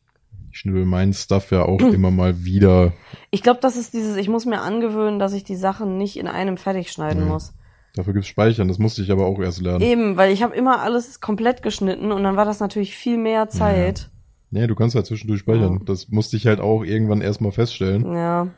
[0.52, 2.92] Ich schnibbel meinen Stuff ja auch immer mal wieder.
[3.30, 6.26] Ich glaube, das ist dieses, ich muss mir angewöhnen, dass ich die Sachen nicht in
[6.26, 7.32] einem fertig schneiden Ja.
[7.32, 7.54] muss.
[7.96, 9.80] Dafür gibt's Speichern, das musste ich aber auch erst lernen.
[9.80, 13.48] Eben, weil ich habe immer alles komplett geschnitten und dann war das natürlich viel mehr
[13.48, 14.10] Zeit.
[14.50, 15.78] Nee, du kannst halt zwischendurch speichern.
[15.78, 15.84] Ja.
[15.86, 18.14] Das musste ich halt auch irgendwann erstmal feststellen.
[18.14, 18.48] Ja.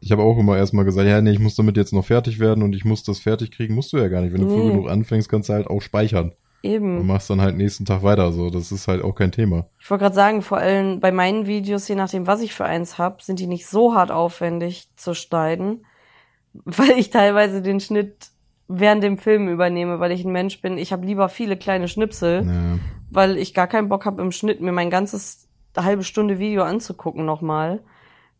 [0.00, 2.62] Ich habe auch immer erstmal gesagt, ja, nee, ich muss damit jetzt noch fertig werden
[2.62, 3.74] und ich muss das fertig kriegen.
[3.74, 4.34] Musst du ja gar nicht.
[4.34, 4.70] Wenn du früh Nee.
[4.72, 6.32] genug anfängst, kannst du halt auch speichern.
[6.62, 7.06] Und Eben.
[7.06, 8.30] machst dann halt nächsten Tag weiter.
[8.32, 9.66] So, das ist halt auch kein Thema.
[9.80, 12.98] Ich wollte gerade sagen, vor allem bei meinen Videos, je nachdem, was ich für eins
[12.98, 15.86] hab, sind die nicht so hart aufwendig zu schneiden,
[16.64, 18.28] weil ich teilweise den Schnitt
[18.68, 20.78] während dem Film übernehme, weil ich ein Mensch bin.
[20.78, 22.78] Ich habe lieber viele kleine Schnipsel, Ja.
[23.10, 27.24] weil ich gar keinen Bock habe im Schnitt mir mein ganzes halbe Stunde Video anzugucken
[27.24, 27.80] nochmal.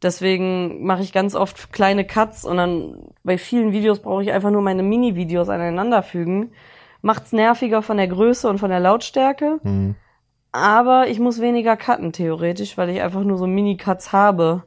[0.02, 4.50] Deswegen mache ich ganz oft kleine Cuts und dann bei vielen Videos brauche ich einfach
[4.50, 6.52] nur meine Mini-Videos aneinanderfügen.
[7.02, 9.58] Macht's nerviger von der Größe und von der Lautstärke.
[9.62, 9.94] Hm.
[10.52, 14.64] Aber ich muss weniger cutten, theoretisch, weil ich einfach nur so Mini-Cuts habe.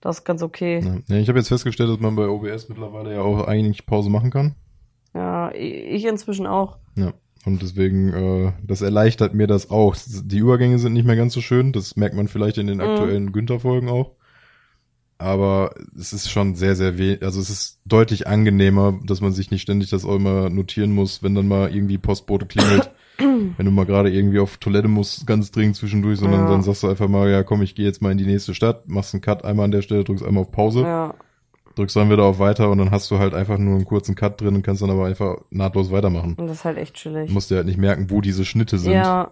[0.00, 1.02] Das ist ganz okay.
[1.08, 4.30] Ja, ich habe jetzt festgestellt, dass man bei OBS mittlerweile ja auch eigentlich Pause machen
[4.30, 4.54] kann.
[5.14, 6.78] Ja, ich inzwischen auch.
[6.96, 7.12] Ja.
[7.46, 9.96] Und deswegen, äh, das erleichtert mir das auch.
[10.24, 11.72] Die Übergänge sind nicht mehr ganz so schön.
[11.72, 12.84] Das merkt man vielleicht in den Mhm.
[12.84, 14.12] aktuellen Günther-Folgen auch.
[15.18, 17.18] Aber es ist schon sehr, sehr weh.
[17.20, 21.22] Also es ist deutlich angenehmer, dass man sich nicht ständig das auch immer notieren muss,
[21.22, 22.90] wenn dann mal irgendwie Postbote klingelt.
[23.18, 26.48] wenn du mal gerade irgendwie auf Toilette musst, ganz dringend zwischendurch, sondern Ja.
[26.50, 28.88] dann sagst du einfach mal, ja komm, ich gehe jetzt mal in die nächste Stadt,
[28.88, 31.14] machst einen Cut einmal an der Stelle, drückst einmal auf Pause, Ja,
[31.76, 34.40] drückst dann wieder auf weiter und dann hast du halt einfach nur einen kurzen Cut
[34.40, 36.34] drin und kannst dann aber einfach nahtlos weitermachen.
[36.38, 37.28] und das ist halt echt chillig.
[37.28, 39.30] Du musst dir halt nicht merken, wo diese Schnitte sind, Ja,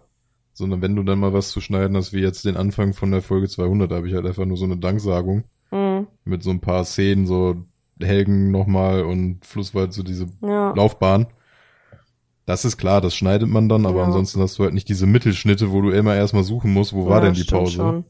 [0.53, 3.22] sondern wenn du dann mal was zu schneiden hast, wie jetzt den Anfang von der
[3.22, 6.61] Folge 200, da habe ich halt einfach nur so eine Danksagung hm, mit so ein
[6.61, 7.57] paar Szenen, so
[8.01, 10.72] Helgen nochmal und Flusswald, so diese ja.
[10.74, 11.26] Laufbahn.
[12.47, 14.05] Das ist klar, das schneidet man dann, aber Ja.
[14.07, 17.18] ansonsten hast du halt nicht diese Mittelschnitte, wo du immer erstmal suchen musst, wo war
[17.18, 17.76] Ja, denn die Pause.
[17.76, 18.05] Schon.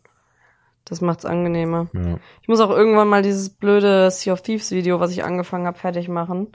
[0.89, 1.89] Das macht's angenehmer.
[1.93, 2.19] Ja.
[2.41, 5.79] Ich muss auch irgendwann mal dieses blöde Sea of Thieves Video, was ich angefangen habe,
[5.79, 6.49] fertig machen.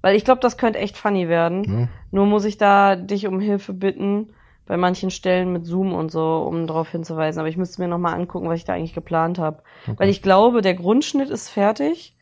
[0.00, 1.64] Weil ich glaube, das könnte echt funny werden.
[1.64, 1.88] Ja.
[2.10, 4.30] Nur muss ich da dich um Hilfe bitten,
[4.66, 7.40] bei manchen Stellen mit Zoom und so, um darauf hinzuweisen.
[7.40, 9.62] Aber ich müsste mir nochmal angucken, was ich da eigentlich geplant habe.
[9.96, 12.14] Weil ich glaube, der Grundschnitt ist fertig.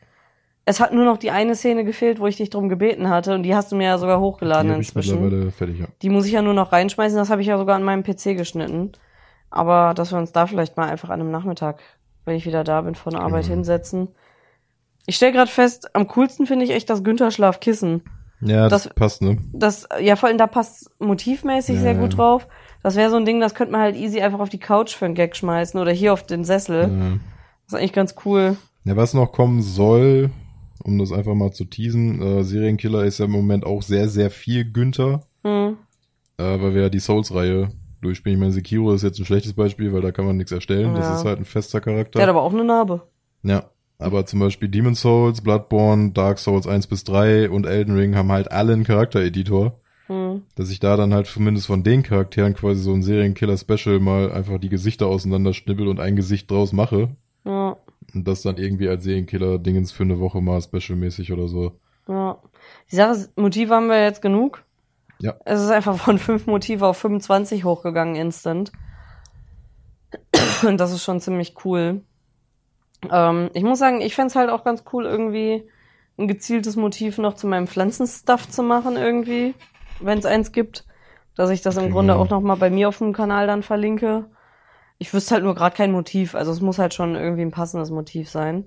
[0.65, 3.35] Es hat nur noch die eine Szene gefehlt, wo ich dich drum gebeten hatte.
[3.35, 5.23] Und die hast du mir ja sogar Die hochgeladen ich inzwischen.
[5.23, 5.87] mittlerweile fertig, ja.
[6.03, 7.19] Die muss ich ja nur noch reinschmeißen.
[7.19, 8.93] Das habe ich ja sogar an meinem PC geschnitten.
[9.51, 11.81] Aber dass wir uns da vielleicht mal einfach an einem Nachmittag,
[12.25, 13.55] wenn ich wieder da bin, von der Arbeit Genau.
[13.57, 14.09] hinsetzen.
[15.07, 18.03] Ich stell gerade fest, am coolsten finde ich echt das Günther Schlafkissen.
[18.41, 19.39] Ja, das, Das- passt, ne?
[19.53, 22.01] Das, ja, vor allem da passt motivmäßig Ja, sehr ja.
[22.01, 22.49] gut drauf.
[22.83, 25.07] Das wäre so ein Ding, das könnte man halt easy einfach auf die Couch für
[25.07, 26.83] einen Gag schmeißen oder hier auf den Sessel.
[26.83, 26.89] Ja.
[27.65, 28.57] Das ist eigentlich ganz cool.
[28.85, 30.31] Ja, was noch kommen soll,
[30.85, 34.31] um das einfach mal zu teasen, äh, Serienkiller ist ja im Moment auch sehr, sehr
[34.31, 35.79] viel Günther, Hm.
[36.39, 37.71] äh, weil wir ja die Souls-Reihe
[38.07, 38.37] durchspielen.
[38.39, 40.95] Ich meine, Sekiro ist jetzt ein schlechtes Beispiel, weil da kann man nichts erstellen.
[40.95, 41.01] Ja.
[41.01, 42.19] Das ist halt ein fester Charakter.
[42.19, 43.03] Der hat aber auch eine Narbe.
[43.43, 48.15] Ja, aber zum Beispiel Demon Souls, Bloodborne, Dark Souls 1 bis 3 und Elden Ring
[48.17, 50.43] haben halt alle einen Charaktereditor, Hm.
[50.55, 54.59] dass ich da dann halt zumindest von den Charakteren quasi so ein Serienkiller-Special mal einfach
[54.59, 57.09] die Gesichter auseinanderschnibbel und ein Gesicht draus mache
[57.45, 57.77] Ja,
[58.15, 61.73] und das dann irgendwie als Serienkiller-Dingens für eine Woche mal specialmäßig oder so.
[62.09, 62.39] ja.
[62.91, 64.63] Die Sache ist, Motive haben wir jetzt genug.
[65.19, 65.37] Ja.
[65.45, 68.73] Es ist einfach von fünf Motive auf 25 hochgegangen instant.
[70.67, 72.03] Und das ist schon ziemlich cool.
[73.11, 75.69] Ähm, ich muss sagen, ich fänd's halt auch ganz cool, irgendwie
[76.19, 79.55] ein gezieltes Motiv noch zu meinem Pflanzenstuff zu machen, irgendwie,
[80.01, 80.85] wenn es eins gibt.
[81.35, 83.63] Dass ich das im Okay, Grunde auch noch mal bei mir auf dem Kanal dann
[83.63, 84.31] verlinke.
[84.99, 87.91] Ich wüsste halt nur gerade kein Motiv, also es muss halt schon irgendwie ein passendes
[87.91, 88.65] Motiv sein.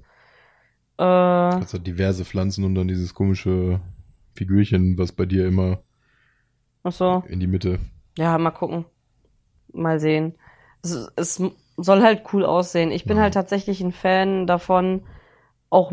[0.99, 3.81] Äh, Also diverse Pflanzen und dann dieses komische
[4.35, 5.81] Figürchen, was bei dir immer
[6.83, 7.23] ach so.
[7.27, 7.79] in die Mitte.
[8.17, 8.85] Ja, mal gucken.
[9.73, 10.35] Mal sehen.
[10.83, 11.41] Es, es
[11.77, 12.91] soll halt cool aussehen.
[12.91, 13.23] Ich bin Ja.
[13.23, 15.03] halt tatsächlich ein Fan davon,
[15.69, 15.91] auch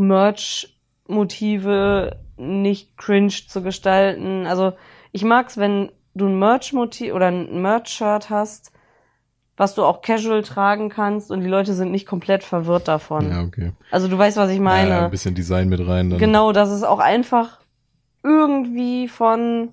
[1.09, 4.47] Merch-Motive nicht cringe zu gestalten.
[4.47, 4.73] Also
[5.13, 8.73] ich mag's, wenn du ein Merch-Motiv oder ein Merch-Shirt hast,
[9.57, 13.31] was du auch casual tragen kannst und die Leute sind nicht komplett verwirrt davon.
[13.31, 13.73] Ja, okay.
[13.91, 14.91] Also du weißt, was ich meine.
[14.91, 16.11] Ja, ein bisschen Design mit rein.
[16.11, 16.19] Dann.
[16.19, 17.61] Genau, dass es auch einfach
[18.23, 19.73] irgendwie von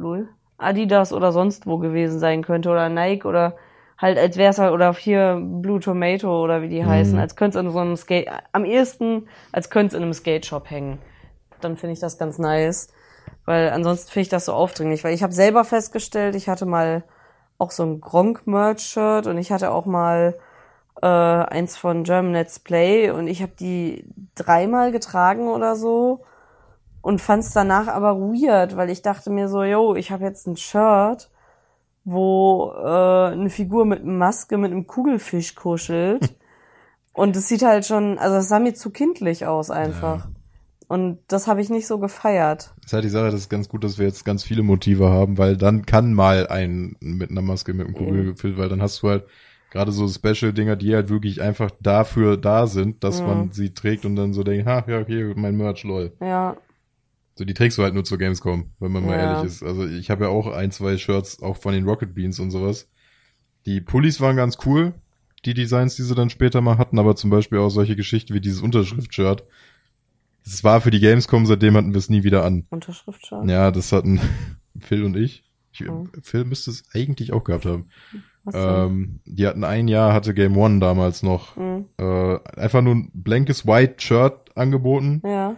[0.00, 0.28] lol,
[0.58, 3.56] Adidas oder sonst wo gewesen sein könnte oder Nike oder
[3.96, 6.88] halt als wär's halt oder hier Blue Tomato oder wie die Mhm.
[6.88, 10.14] heißen, als könnte es in so einem Skate am ehesten als könnte es in einem
[10.14, 10.98] Skate Shop hängen.
[11.60, 12.88] Dann finde ich das ganz nice,
[13.44, 17.04] weil ansonsten finde ich das so aufdringlich, weil ich habe selber festgestellt, ich hatte mal
[17.58, 20.38] auch so ein Gronk Merch Shirt und ich hatte auch mal
[21.02, 26.22] äh, eins von German Let's Play und ich habe die dreimal getragen oder so
[27.02, 30.56] und fand's danach aber weird, weil ich dachte mir so, yo, ich habe jetzt ein
[30.56, 31.30] Shirt,
[32.04, 36.34] wo äh, eine Figur mit Maske mit einem Kugelfisch kuschelt
[37.12, 40.28] und es sieht halt schon, also es sah mir zu kindlich aus einfach.
[40.88, 42.72] Und das habe ich nicht so gefeiert.
[42.78, 45.08] Das ist halt die Sache, das ist ganz gut, dass wir jetzt ganz viele Motive
[45.08, 48.82] haben, weil dann kann mal ein mit einer Maske mit einem Kugel gefüllt, weil dann
[48.82, 49.24] hast du halt
[49.70, 53.26] gerade so Special-Dinger, die halt wirklich einfach dafür da sind, dass Mhm.
[53.28, 56.10] man sie trägt und dann so denkt, ha, ja, hier, mein Merch, lol.
[56.20, 56.56] Ja,
[57.40, 59.20] So, die trägst du halt nur zur Gamescom, wenn man mal Ja.
[59.30, 59.62] ehrlich ist.
[59.62, 62.86] Also ich habe ja auch ein, zwei Shirts, auch von den Rocket Beans und sowas.
[63.64, 64.92] Die Pullis waren ganz cool,
[65.46, 68.42] die Designs, die sie dann später mal hatten, aber zum Beispiel auch solche Geschichten wie
[68.42, 69.42] dieses Unterschrift-Shirt.
[70.44, 72.66] Das war für die Gamescom, seitdem hatten wir es nie wieder an.
[72.68, 73.48] Unterschrift schon.
[73.48, 74.20] Ja, das hatten
[74.78, 75.42] Phil und ich.
[75.72, 76.10] Ich, Mhm.
[76.20, 77.88] Phil müsste es eigentlich auch gehabt haben.
[78.52, 81.86] Ähm, die hatten ein Jahr, hatte Game One damals noch Mhm.
[81.98, 85.56] äh, einfach nur ein blankes White Shirt angeboten, Ja,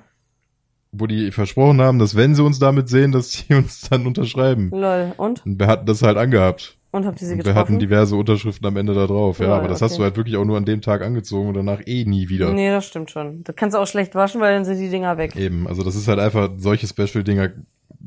[0.93, 4.71] wo die versprochen haben, dass wenn sie uns damit sehen, dass sie uns dann unterschreiben.
[4.71, 5.13] lol.
[5.17, 5.45] Und?
[5.47, 6.77] Und wir hatten das halt angehabt.
[6.95, 7.79] Und habt ihr sie Und wir hatten getroffen?
[7.79, 9.47] diverse Unterschriften am Ende da drauf, ja.
[9.47, 9.99] Lol, aber das hast okay.
[10.01, 12.53] du halt wirklich auch nur an dem Tag angezogen und danach eh nie wieder.
[12.53, 13.43] Nee, das stimmt schon.
[13.45, 15.35] Das kannst du auch schlecht waschen, weil dann sind die Dinger weg.
[15.35, 17.49] Eben, also das ist halt einfach, solche Special-Dinger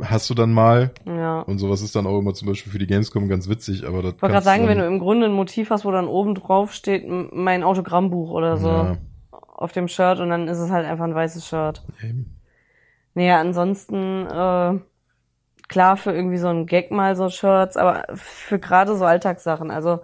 [0.04, 1.40] hast du dann mal Ja.
[1.40, 4.14] und sowas ist dann auch immer zum Beispiel für die Gamescom ganz witzig, aber das
[4.16, 6.72] Ich wollte gerade sagen, wenn du im Grunde ein Motiv hast, wo dann oben drauf
[6.74, 8.98] steht, mein Autogrammbuch oder so Ja,
[9.32, 11.82] auf dem Shirt und dann ist es halt einfach ein weißes Shirt.
[12.04, 12.35] eben.
[13.16, 14.80] Naja, ansonsten, äh,
[15.68, 19.72] klar für irgendwie so ein Gag mal so Shirts, aber für gerade so Alltagssachen.
[19.72, 20.02] Also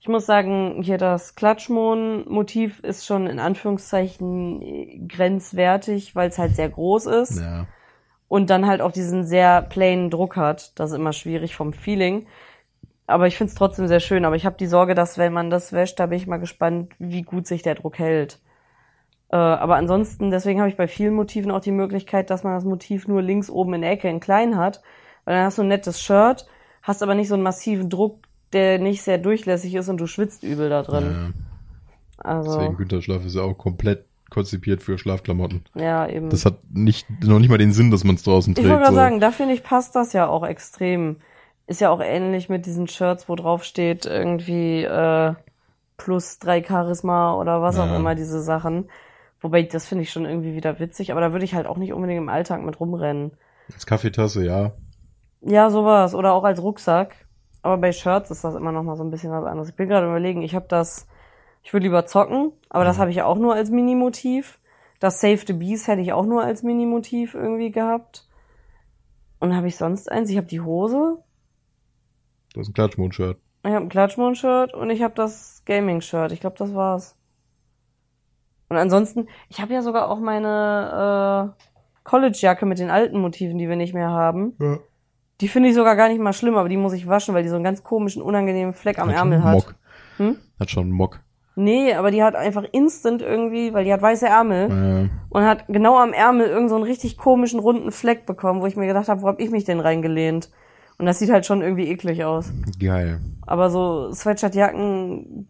[0.00, 6.56] ich muss sagen, hier das Klatschmohn-Motiv ist schon in Anführungszeichen äh, grenzwertig, weil es halt
[6.56, 7.40] sehr groß ist.
[7.40, 7.66] Ja.
[8.28, 10.78] und dann halt auch diesen sehr plainen Druck hat.
[10.80, 12.26] Das ist immer schwierig vom Feeling.
[13.06, 14.24] Aber ich find's trotzdem sehr schön.
[14.24, 16.94] Aber ich habe die Sorge, dass wenn man das wäscht, da bin ich mal gespannt,
[16.98, 18.40] wie gut sich der Druck hält.
[19.32, 22.64] Äh, aber ansonsten, deswegen habe ich bei vielen Motiven auch die Möglichkeit, dass man das
[22.64, 24.82] Motiv nur links oben in der Ecke in klein hat.
[25.24, 26.46] Weil dann hast du ein nettes Shirt,
[26.82, 28.18] hast aber nicht so einen massiven Druck,
[28.52, 31.04] der nicht sehr durchlässig ist und du schwitzt übel da drin.
[31.12, 31.30] ja.
[32.18, 35.64] Also, Deswegen Günther Schlaf ist ja auch komplett konzipiert für Schlafklamotten.
[35.74, 36.30] ja, eben.
[36.30, 38.68] Das hat nicht, noch nicht mal den Sinn, dass man es draußen Ich trägt.
[38.68, 39.00] wollte gerade so.
[39.00, 41.16] sagen, da finde ich, passt das ja auch extrem.
[41.66, 45.34] Ist ja auch ähnlich mit diesen Shirts, wo drauf steht, irgendwie äh,
[45.96, 47.96] plus drei Charisma oder was auch Ja.
[47.96, 48.88] immer, diese Sachen.
[49.42, 51.92] Wobei, das finde ich schon irgendwie wieder witzig, aber da würde ich halt auch nicht
[51.92, 53.32] unbedingt im Alltag mit rumrennen.
[53.72, 54.72] Als Kaffeetasse, ja.
[55.40, 56.14] Ja, sowas.
[56.14, 57.14] Oder auch als Rucksack.
[57.62, 59.68] Aber bei Shirts ist das immer noch mal so ein bisschen was anderes.
[59.68, 61.06] Ich bin gerade überlegen, ich habe das,
[61.62, 64.58] ich würde lieber zocken, aber das habe ich auch nur als Minimotiv.
[65.00, 68.26] Das Save the Bees hätte ich auch nur als Minimotiv irgendwie gehabt.
[69.40, 70.30] Und habe ich sonst eins?
[70.30, 71.18] Ich habe die Hose,
[72.54, 73.38] Du hast ein Klatschmond-Shirt.
[73.64, 76.30] ich habe ein Klatschmond-Shirt und ich habe das Gaming-Shirt.
[76.32, 77.16] Ich glaube, das war's.
[78.72, 81.62] Und ansonsten, ich habe ja sogar auch meine äh,
[82.04, 84.54] College-Jacke mit den alten Motiven, die wir nicht mehr haben.
[84.58, 84.78] Ja.
[85.42, 87.50] Die finde ich sogar gar nicht mal schlimm, aber die muss ich waschen, weil die
[87.50, 89.54] so einen ganz komischen, unangenehmen Fleck am Hat Ärmel schon hat.
[89.54, 89.74] Mock.
[90.16, 90.36] Hm?
[90.58, 91.20] Hat schon einen Mock.
[91.54, 95.66] Nee, aber die hat einfach instant irgendwie, weil die hat weiße Ärmel Äh, und hat
[95.68, 99.08] genau am Ärmel irgend so einen richtig komischen runden Fleck bekommen, wo ich mir gedacht
[99.08, 100.50] habe, wo hab ich mich denn reingelehnt?
[100.96, 102.50] Und das sieht halt schon irgendwie eklig aus.
[102.80, 103.20] geil.
[103.46, 105.48] Aber so Sweatshirtjacken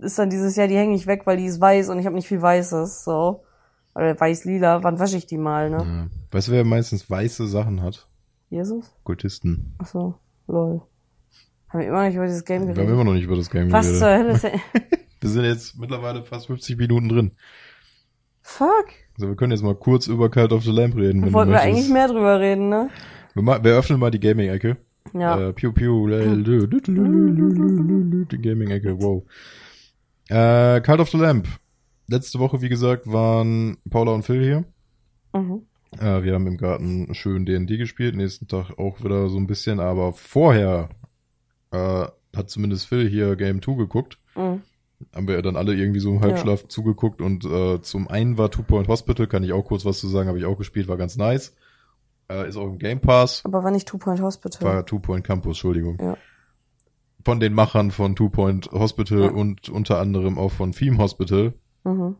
[0.00, 2.14] ist dann dieses Jahr, die hängen nicht weg, weil die ist weiß und ich habe
[2.16, 3.42] nicht viel Weißes, so.
[3.94, 5.76] Oder weiß-lila, wann wasche ich die mal, ne?
[5.78, 6.06] Ja.
[6.30, 8.06] Weißt du, wer meistens weiße Sachen hat?
[8.48, 8.94] Jesus?
[9.04, 9.74] Kultisten.
[9.78, 10.14] Ach so,
[10.46, 10.82] lol.
[11.68, 12.92] Haben wir immer noch nicht über dieses Game Wir haben geredet?
[12.94, 14.18] immer noch nicht über das Game Was zur geredet.
[14.24, 14.60] Hölle ist denn?
[15.20, 17.30] Wir sind jetzt mittlerweile fast 50 Minuten drin.
[18.42, 18.86] Fuck.
[19.16, 21.22] Also wir können jetzt mal kurz über Cult of the Lamp reden.
[21.22, 22.88] Wenn Wollten wir eigentlich mehr drüber reden, ne?
[23.34, 24.76] Wir, ma- wir öffnen mal die Gaming-Ecke.
[25.12, 25.38] Ja.
[25.38, 29.22] Äh, lü, lü, die Gaming-Ecke, wow.
[30.30, 31.48] Äh, Cult of the Lamp.
[32.06, 34.64] Letzte Woche, wie gesagt, waren Paula und Phil hier.
[35.32, 35.62] Mhm.
[35.98, 39.80] Äh, wir haben im Garten schön D&D gespielt, nächsten Tag auch wieder so ein bisschen,
[39.80, 40.88] aber vorher
[41.72, 42.06] äh,
[42.36, 44.18] hat zumindest Phil hier Game 2 geguckt.
[44.36, 44.62] Mhm.
[45.14, 48.62] Haben wir dann alle irgendwie so im Halbschlaf zugeguckt und äh, zum einen war Two
[48.62, 51.16] Point Hospital, kann ich auch kurz was zu sagen, habe ich auch gespielt, war ganz
[51.16, 51.56] nice.
[52.30, 53.42] Äh, ist auch im Game Pass.
[53.44, 54.68] Aber war nicht Two Point Hospital.
[54.68, 55.98] War Two Point Campus, Entschuldigung.
[56.00, 56.16] Ja.
[57.24, 59.30] Von den Machern von Two Point Hospital Ja.
[59.30, 61.54] und unter anderem auch von Theme Hospital.
[61.84, 62.16] Mhm.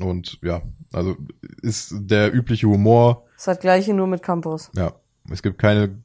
[0.00, 1.16] Und ja, also
[1.62, 3.24] ist der übliche Humor.
[3.36, 4.70] Das hat gleiche nur mit Campus.
[4.74, 4.92] Ja,
[5.30, 6.02] es gibt keine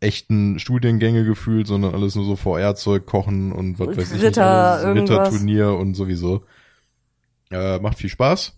[0.00, 4.82] echten Studiengänge gefühlt, sondern alles nur so VR-Zeug, Kochen und was weiß ich nicht, Ritter,
[4.82, 5.10] irgendwas.
[5.28, 6.44] Ritterturnier und sowieso.
[7.50, 8.56] Äh, macht viel Spaß.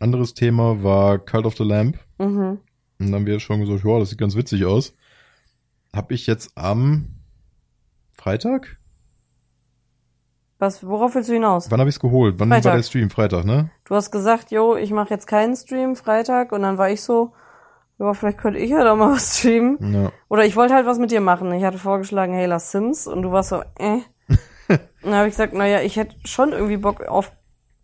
[0.00, 1.98] Anderes Thema war Cult of the Lamp.
[2.18, 2.58] Mhm.
[2.98, 4.92] Und dann haben wir schon gesagt, ja, das sieht ganz witzig aus.
[5.92, 7.06] Hab ich jetzt am
[8.26, 8.76] Freitag?
[10.58, 11.70] Was, worauf willst du hinaus?
[11.70, 12.40] Wann habe ich's geholt?
[12.40, 12.74] Wann war Freitag.
[12.74, 13.08] der Stream?
[13.08, 13.70] Freitag, ne?
[13.84, 17.34] Du hast gesagt, jo, ich mache jetzt keinen Stream Freitag und dann war ich so,
[18.00, 19.78] ja, vielleicht könnte ich ja da mal was streamen.
[19.94, 20.10] Ja.
[20.28, 21.52] Oder ich wollte halt was mit dir machen.
[21.52, 24.00] Ich hatte vorgeschlagen, hey, lass Sims und du warst so, äh.
[25.04, 27.30] dann habe ich gesagt, naja, ich hätte schon irgendwie Bock auf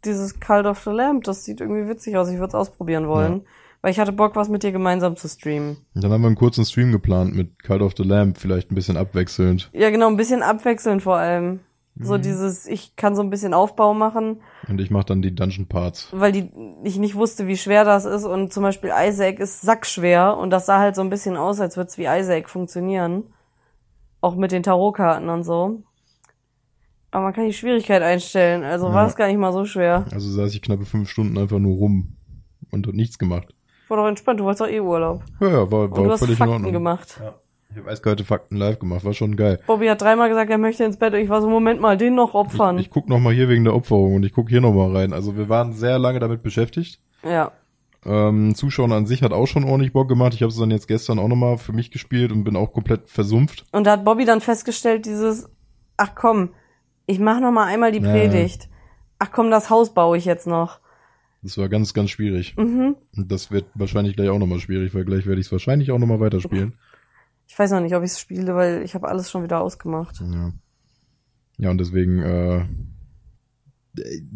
[0.05, 1.23] dieses Cult of the Lamp.
[1.23, 2.29] Das sieht irgendwie witzig aus.
[2.31, 3.47] Ich würde es ausprobieren wollen.
[3.83, 5.77] Weil ich hatte Bock, was mit dir gemeinsam zu streamen.
[5.95, 8.77] Und dann haben wir einen kurzen Stream geplant mit Cult of the Lamp, vielleicht ein
[8.77, 9.71] bisschen abwechselnd.
[9.73, 11.61] Ja, genau, ein bisschen abwechselnd vor allem.
[12.01, 12.23] So Mhm.
[12.23, 16.09] dieses, ich kann so ein bisschen Aufbau machen, Und ich mache dann die Dungeon Parts.
[16.13, 16.51] weil die,
[16.85, 20.65] ich nicht wusste, wie schwer das ist und zum Beispiel Isaac ist sackschwer und das
[20.67, 23.25] sah halt so ein bisschen aus, als würde es wie Isaac funktionieren.
[24.23, 25.83] Auch mit den Tarotkarten und so.
[27.11, 29.09] Aber man kann die Schwierigkeit einstellen, also war Ja.
[29.09, 30.07] es gar nicht mal so schwer.
[30.13, 32.17] Also saß ich knappe fünf Stunden einfach nur rum
[32.71, 33.53] und nichts gemacht.
[33.93, 35.23] War doch entspannt, du wolltest doch eh Urlaub.
[35.39, 36.73] Ja, ja, war, Und du war hast völlig in Fakten Ordnung.
[36.73, 37.21] gemacht.
[37.71, 39.61] Ich habe eiskalte Fakten live gemacht, war schon geil.
[39.67, 41.13] Bobby hat dreimal gesagt, er möchte ins Bett.
[41.13, 42.79] Ich war so, Moment mal, den noch opfern.
[42.79, 44.97] Ich, ich guck noch mal hier wegen der Opferung und ich guck hier noch mal
[44.97, 45.13] rein.
[45.13, 47.01] Also wir waren sehr lange damit beschäftigt.
[47.23, 47.53] ja.
[48.05, 50.33] Ähm, Zuschauen an sich hat auch schon ordentlich Bock gemacht.
[50.35, 52.73] Ich habe es dann jetzt gestern auch noch mal für mich gespielt und bin auch
[52.73, 53.65] komplett versumpft.
[53.73, 55.49] Und da hat Bobby dann festgestellt, dieses,
[55.99, 56.49] ach komm,
[57.07, 58.11] ich mach noch mal einmal die Ja.
[58.11, 58.69] Predigt.
[59.21, 60.81] Ach komm, das Haus baue ich jetzt noch.
[61.43, 62.57] Das war ganz, ganz schwierig.
[62.57, 62.97] Mhm.
[63.17, 65.91] Und das wird wahrscheinlich gleich auch noch mal schwierig, weil gleich werde ich es wahrscheinlich
[65.91, 66.75] auch noch mal weiterspielen.
[67.49, 70.23] Ich weiß noch nicht, ob ich es spiele, weil ich habe alles schon wieder ausgemacht.
[70.23, 70.53] Ja.
[71.59, 72.65] Ja, und deswegen, äh,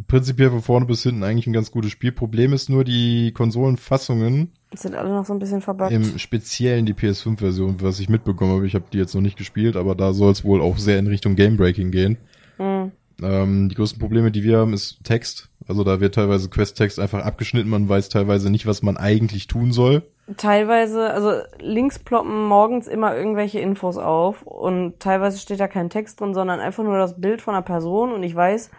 [0.07, 2.12] prinzipiell von vorne bis hinten eigentlich ein ganz gutes Spiel.
[2.12, 5.92] Problem ist nur die Konsolenfassungen, sind alle noch so ein bisschen verbuggt.
[5.92, 8.66] im Speziellen die PS5-Version, was ich mitbekommen habe.
[8.66, 11.07] Ich habe die jetzt noch nicht gespielt, aber da soll es wohl auch sehr in
[11.07, 12.18] Richtung Game-Breaking gehen.
[12.59, 12.92] Mhm.
[13.22, 15.48] Ähm, die größten Probleme, die wir haben, ist Text.
[15.68, 17.70] Also da wird teilweise Quest-Text einfach abgeschnitten.
[17.70, 20.02] Man weiß teilweise nicht, was man eigentlich tun soll.
[20.36, 26.20] Teilweise, also links ploppen morgens immer irgendwelche Infos auf und teilweise steht da kein Text
[26.20, 28.70] drin, sondern einfach nur das Bild von einer Person und ich weiß,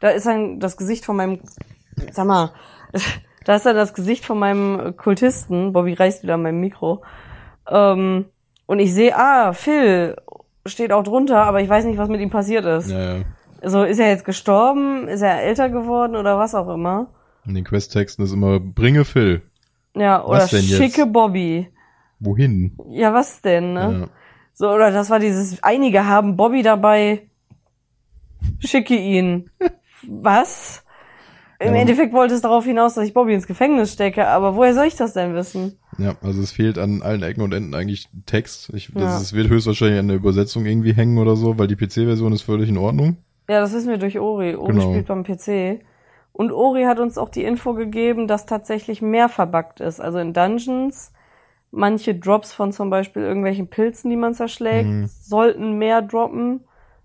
[0.00, 1.40] da ist ein, das Gesicht von meinem,
[2.10, 2.52] sag mal,
[3.44, 7.02] da ist ja das Gesicht von meinem Kultisten, Bobby reißt wieder an meinem Mikro,
[7.70, 8.24] ähm,
[8.66, 10.16] und ich sehe, ah, Phil
[10.66, 12.90] steht auch drunter, aber ich weiß nicht, was mit ihm passiert ist.
[12.90, 13.24] Ja, ja.
[13.66, 15.08] So, ist er jetzt gestorben?
[15.08, 17.08] Ist er älter geworden oder was auch immer?
[17.46, 19.42] In den Quest-Texten ist immer, bringe Phil.
[19.96, 20.76] Ja, oder denn jetzt?
[20.76, 21.68] schicke Bobby.
[22.20, 22.76] Wohin?
[22.90, 23.98] Ja, was denn, ne?
[24.00, 24.08] Ja.
[24.54, 27.28] So, oder das war dieses, einige haben Bobby dabei,
[28.60, 29.50] schicke ihn.
[30.08, 30.84] Was?
[31.60, 31.80] Im Ja.
[31.80, 34.96] Endeffekt wollte es darauf hinaus, dass ich Bobby ins Gefängnis stecke, aber woher soll ich
[34.96, 35.78] das denn wissen?
[35.98, 38.70] Ja, also es fehlt an allen Ecken und Enden eigentlich Text.
[38.74, 39.16] Ich, das, Ja.
[39.20, 42.68] Es wird höchstwahrscheinlich an der Übersetzung irgendwie hängen oder so, weil die PC-Version ist völlig
[42.68, 43.16] in Ordnung.
[43.48, 44.56] Ja, das wissen wir durch Ori.
[44.56, 44.80] Ori Genau.
[44.88, 45.84] spielt beim PC.
[46.32, 50.00] Und Ori hat uns auch die Info gegeben, dass tatsächlich mehr verbuggt ist.
[50.00, 51.12] Also in Dungeons,
[51.70, 55.06] manche Drops von zum Beispiel irgendwelchen Pilzen, die man zerschlägt, Mhm.
[55.06, 56.64] sollten mehr droppen.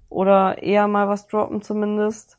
[0.10, 2.38] Oder eher mal was droppen zumindest.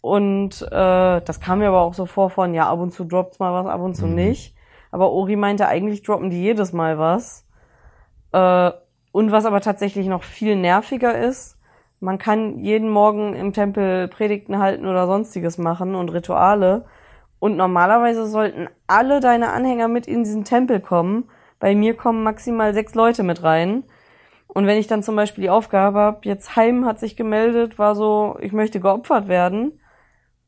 [0.00, 3.38] Und äh, das kam mir aber auch so vor von, ja, ab und zu droppt's
[3.38, 4.14] mal was, ab und zu Mhm.
[4.14, 4.54] nicht.
[4.90, 7.44] Aber Ori meinte, eigentlich droppen die jedes Mal was.
[8.32, 8.72] Äh,
[9.12, 11.57] und was aber tatsächlich noch viel nerviger ist,
[12.00, 16.84] man kann jeden Morgen im Tempel Predigten halten oder sonstiges machen und Rituale.
[17.40, 21.28] Und normalerweise sollten alle deine Anhänger mit in diesen Tempel kommen.
[21.60, 23.84] Bei mir kommen maximal sechs Leute mit rein.
[24.48, 27.94] Und wenn ich dann zum Beispiel die Aufgabe habe, jetzt Heim hat sich gemeldet, war
[27.94, 29.77] so, ich möchte geopfert werden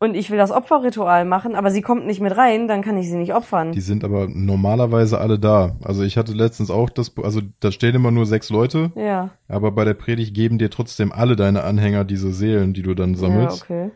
[0.00, 3.08] und ich will das Opferritual machen, aber sie kommt nicht mit rein, dann kann ich
[3.08, 3.72] sie nicht opfern.
[3.72, 5.76] Die sind aber normalerweise alle da.
[5.84, 9.70] Also ich hatte letztens auch das, also da stehen immer nur sechs Leute, ja, aber
[9.72, 13.18] bei der Predigt geben dir trotzdem alle deine Anhänger diese Seelen, die du dann ja,
[13.18, 13.62] sammelst.
[13.62, 13.90] okay.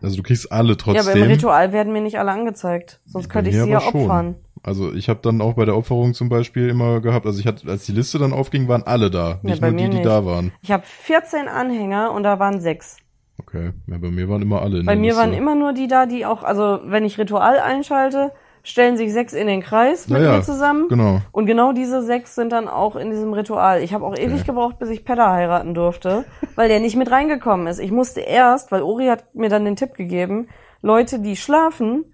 [0.00, 1.08] Also du kriegst alle Ja, trotzdem.
[1.08, 3.00] aber im Ritual werden mir nicht alle angezeigt.
[3.04, 4.00] Sonst könnte ich sie ja aber schon.
[4.02, 4.34] opfern.
[4.62, 7.68] Also ich habe dann auch bei der Opferung zum Beispiel immer gehabt, also ich hatte,
[7.68, 10.06] als die Liste dann aufging, waren alle da, nicht bei nur die, die nicht.
[10.06, 10.52] da waren.
[10.62, 12.96] Ich habe 14 Anhänger und da waren sechs.
[13.40, 14.80] Okay, ja, bei mir waren immer alle.
[14.80, 15.20] In Bei der mir Liste.
[15.22, 18.32] waren immer nur die da, die auch, also wenn ich Ritual einschalte,
[18.62, 20.88] stellen sich sechs in den Kreis mit Ja, mir zusammen.
[20.88, 21.20] Genau.
[21.32, 23.82] Und genau diese sechs sind dann auch in diesem Ritual.
[23.82, 26.24] Ich habe auch ewig gebraucht, bis ich Pedda heiraten durfte,
[26.56, 27.78] weil der nicht mit reingekommen ist.
[27.78, 30.48] Ich musste erst, weil Ori hat mir dann den Tipp gegeben,
[30.82, 32.12] Leute, die schlafen,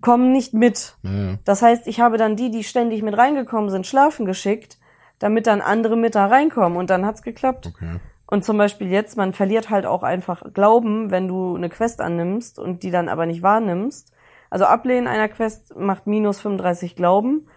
[0.00, 0.96] kommen nicht mit.
[1.02, 1.38] Ja.
[1.44, 4.78] Das heißt, ich habe dann die, die ständig mit reingekommen sind, schlafen geschickt,
[5.18, 6.78] damit dann andere mit da reinkommen.
[6.78, 7.72] Und dann hat's geklappt.
[7.74, 7.98] Okay.
[8.26, 12.58] Und zum Beispiel jetzt, man verliert halt auch einfach Glauben, wenn du eine Quest annimmst
[12.58, 14.12] und die dann aber nicht wahrnimmst.
[14.50, 17.48] Also Ablehnen einer Quest macht minus 35 Glauben.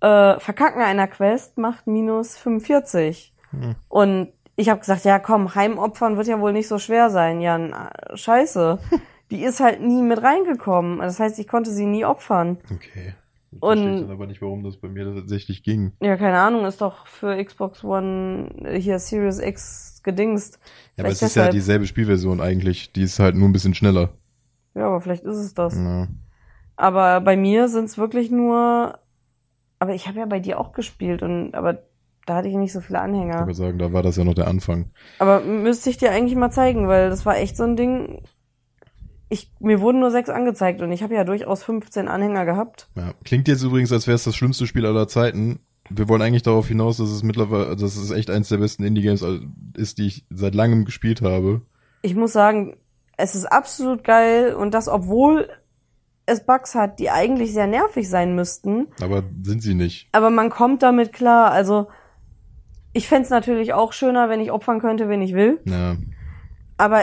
[0.00, 3.34] Äh, Verkacken einer Quest macht minus 45.
[3.50, 3.74] Hm.
[3.88, 7.40] Und ich habe gesagt, ja komm, Heimopfern wird ja wohl nicht so schwer sein.
[7.40, 8.78] Ja, na, scheiße.
[9.30, 10.98] Die ist halt nie mit reingekommen.
[10.98, 12.58] Das heißt, ich konnte sie nie opfern.
[12.72, 13.14] Okay.
[13.64, 15.92] Ich Und- verstehe dann aber nicht, warum das bei mir tatsächlich ging.
[16.02, 20.58] Ja, keine Ahnung, ist doch für Xbox One äh, hier Series X gedingst.
[20.96, 22.92] Ja, aber es ist ja dieselbe Spielversion eigentlich.
[22.92, 24.10] Die ist halt nur ein bisschen schneller.
[24.74, 25.76] Ja, aber vielleicht ist es das.
[25.76, 26.08] Ja.
[26.76, 28.98] Aber bei mir sind's wirklich nur.
[29.78, 31.82] Aber ich habe ja bei dir auch gespielt und aber
[32.26, 33.40] da hatte ich nicht so viele Ich Anhänger.
[33.40, 34.90] würde sagen, da war das ja noch der Anfang.
[35.18, 38.22] Aber müsste ich dir eigentlich mal zeigen, weil das war echt so ein Ding.
[39.34, 42.88] Ich, mir wurden nur sechs angezeigt und ich habe ja durchaus 15 Anhänger gehabt.
[42.94, 43.14] Ja.
[43.24, 45.58] Klingt jetzt übrigens, als wäre es das schlimmste Spiel aller Zeiten.
[45.90, 49.26] Wir wollen eigentlich darauf hinaus, dass es mittlerweile, dass es echt eins der besten Indie-Games
[49.76, 51.62] ist, die ich seit langem gespielt habe.
[52.02, 52.76] Ich muss sagen,
[53.16, 55.48] es ist absolut geil und das, obwohl
[56.26, 58.86] es Bugs hat, die eigentlich sehr nervig sein müssten.
[59.00, 60.10] Aber sind sie nicht.
[60.12, 61.50] Aber man kommt damit klar.
[61.50, 61.88] Also,
[62.92, 65.60] ich fänd's natürlich auch schöner, wenn ich opfern könnte, wen ich will.
[65.64, 65.96] Ja.
[66.76, 67.02] Aber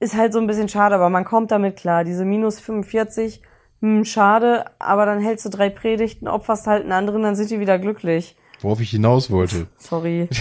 [0.00, 2.04] ist halt so ein bisschen schade, aber man kommt damit klar.
[2.04, 3.42] Diese minus 45,
[3.80, 7.60] hm, schade, aber dann hältst du drei Predigten, opferst halt einen anderen, dann sind die
[7.60, 8.36] wieder glücklich.
[8.60, 9.66] worauf ich hinaus wollte.
[9.76, 10.28] Sorry.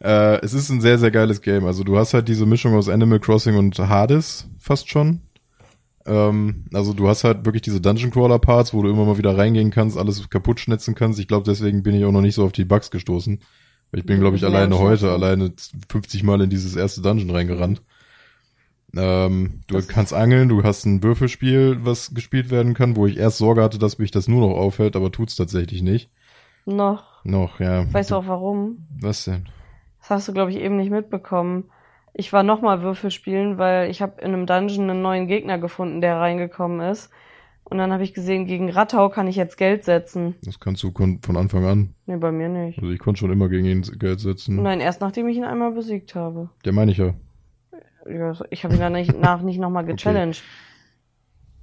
[0.00, 1.64] Äh, es ist ein sehr, sehr geiles Game.
[1.64, 5.20] Also du hast halt diese Mischung aus Animal Crossing und Hades fast schon.
[6.06, 9.36] Ähm, also du hast halt wirklich diese Dungeon Crawler Parts, wo du immer mal wieder
[9.36, 11.18] reingehen kannst, alles kaputt schnetzen kannst.
[11.18, 13.40] Ich glaube, deswegen bin ich auch noch nicht so auf die Bugs gestoßen.
[13.92, 15.52] Ich bin, glaube ich, alleine heute, alleine
[15.88, 17.82] 50 Mal in dieses erste Dungeon reingerannt.
[18.96, 23.16] Ähm, du Das- kannst angeln, du hast ein Würfelspiel, was gespielt werden kann, wo ich
[23.18, 26.10] erst Sorge hatte, dass mich das nur noch aufhält, aber tut's tatsächlich nicht.
[26.66, 27.24] Noch.
[27.24, 27.92] Noch, ja.
[27.92, 28.86] Weißt du auch warum?
[29.00, 29.48] Was denn?
[30.00, 31.64] Das hast du, glaube ich, eben nicht mitbekommen.
[32.14, 36.00] Ich war nochmal Würfel spielen, weil ich habe in einem Dungeon einen neuen Gegner gefunden,
[36.00, 37.10] der reingekommen ist.
[37.64, 40.34] Und dann habe ich gesehen, gegen Rattau kann ich jetzt Geld setzen.
[40.44, 41.94] Das kannst du von Anfang an.
[42.06, 42.78] Nee, bei mir nicht.
[42.80, 44.62] Also ich konnte schon immer gegen ihn Geld setzen.
[44.62, 46.50] Nein, erst nachdem ich ihn einmal besiegt habe.
[46.66, 47.14] Ja, meine ich ja.
[48.08, 50.42] Ja, Ich habe ihn dann nicht, nach nicht nochmal gechallenged.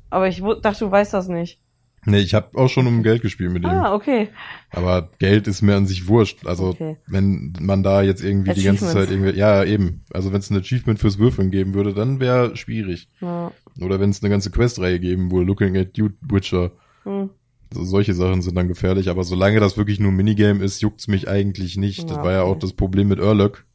[0.10, 1.62] Aber ich dachte, du weißt das nicht.
[2.06, 3.70] Nee, ich habe auch schon um Geld gespielt mit ihm.
[3.72, 4.30] Ah, okay.
[4.72, 6.46] Aber Geld ist mir an sich wurscht.
[6.48, 6.96] Also Okay.
[7.08, 8.88] wenn man da jetzt irgendwie die ganze.
[8.88, 10.06] Zeit irgendwie, ja eben.
[10.14, 13.10] Also wenn es ein Achievement fürs Würfeln geben würde, dann wäre schwierig.
[13.20, 13.52] Ja.
[13.82, 16.72] Oder wenn es eine ganze Questreihe geben würde, Looking at You Witcher.
[17.04, 17.32] Hm.
[17.74, 19.10] So, solche Sachen sind dann gefährlich.
[19.10, 22.10] Aber solange das wirklich nur ein Minigame ist, juckt's mich eigentlich nicht.
[22.10, 22.52] Das Ja, war ja okay.
[22.52, 23.66] auch das Problem mit Urlök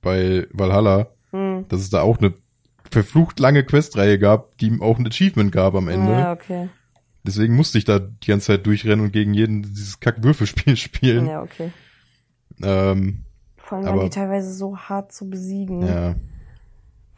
[0.00, 1.64] bei Valhalla, Hm.
[1.68, 2.32] dass es da auch eine
[2.90, 6.12] verflucht lange Questreihe gab, die auch ein Achievement gab am Ende.
[6.12, 6.68] Ja, okay.
[7.22, 11.26] Deswegen musste ich da die ganze Zeit durchrennen und gegen jeden dieses Kack-Würfelspiel spielen.
[11.26, 11.70] Ja, okay.
[12.62, 13.20] Ähm,
[13.56, 15.86] Vor allem Aber- waren die teilweise so hart zu besiegen.
[15.86, 16.14] ja.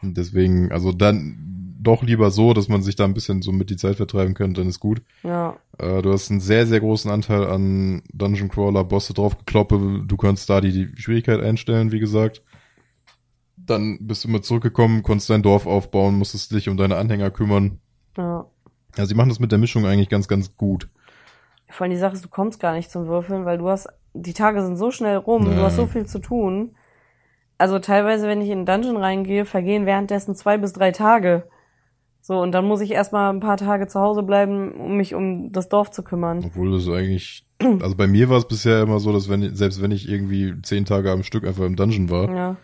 [0.03, 3.71] Und deswegen, also dann doch lieber so, dass man sich da ein bisschen so mit
[3.71, 5.01] die Zeit vertreiben könnte, dann ist gut.
[5.23, 5.57] Ja.
[5.79, 10.03] Äh, du hast einen sehr, sehr großen Anteil an Dungeon Crawler, Bosse draufgekloppe.
[10.07, 12.43] Du kannst da die, die Schwierigkeit einstellen, wie gesagt.
[13.67, 17.79] Dann bist du immer zurückgekommen, konntest dein Dorf aufbauen, musstest dich um deine Anhänger kümmern.
[18.17, 18.47] ja.
[18.97, 20.87] Ja, sie machen das mit der Mischung eigentlich ganz, ganz gut.
[21.71, 24.35] Vor allem die Sache ist, du kommst gar nicht zum Würfeln, weil du hast, die
[24.35, 25.55] Tage sind so schnell rum, Ja.
[25.55, 26.77] du hast so viel zu tun.
[27.57, 31.49] Also teilweise, wenn ich in einen Dungeon reingehe, vergehen währenddessen zwei bis drei Tage.
[32.21, 35.51] So, und dann muss ich erstmal ein paar Tage zu Hause bleiben, um mich um
[35.53, 36.43] das Dorf zu kümmern.
[36.45, 39.91] Obwohl das eigentlich, also bei mir war es bisher immer so, dass wenn, selbst wenn
[39.91, 42.57] ich irgendwie zehn Tage am Stück einfach im Dungeon war, Ja.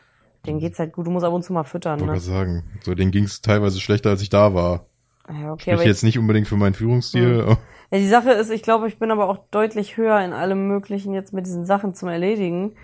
[0.46, 2.06] Denen geht's halt gut, du musst ab und zu mal füttern, ne?
[2.06, 4.86] gerade sagen, so denen ging es teilweise schlechter, als ich da war.
[5.28, 7.44] Ja, okay, Sprich jetzt nicht unbedingt für meinen Führungsstil.
[7.90, 11.12] Ja, die Sache ist, ich glaube, ich bin aber auch deutlich höher in allem Möglichen
[11.12, 12.74] jetzt mit diesen Sachen zum Erledigen.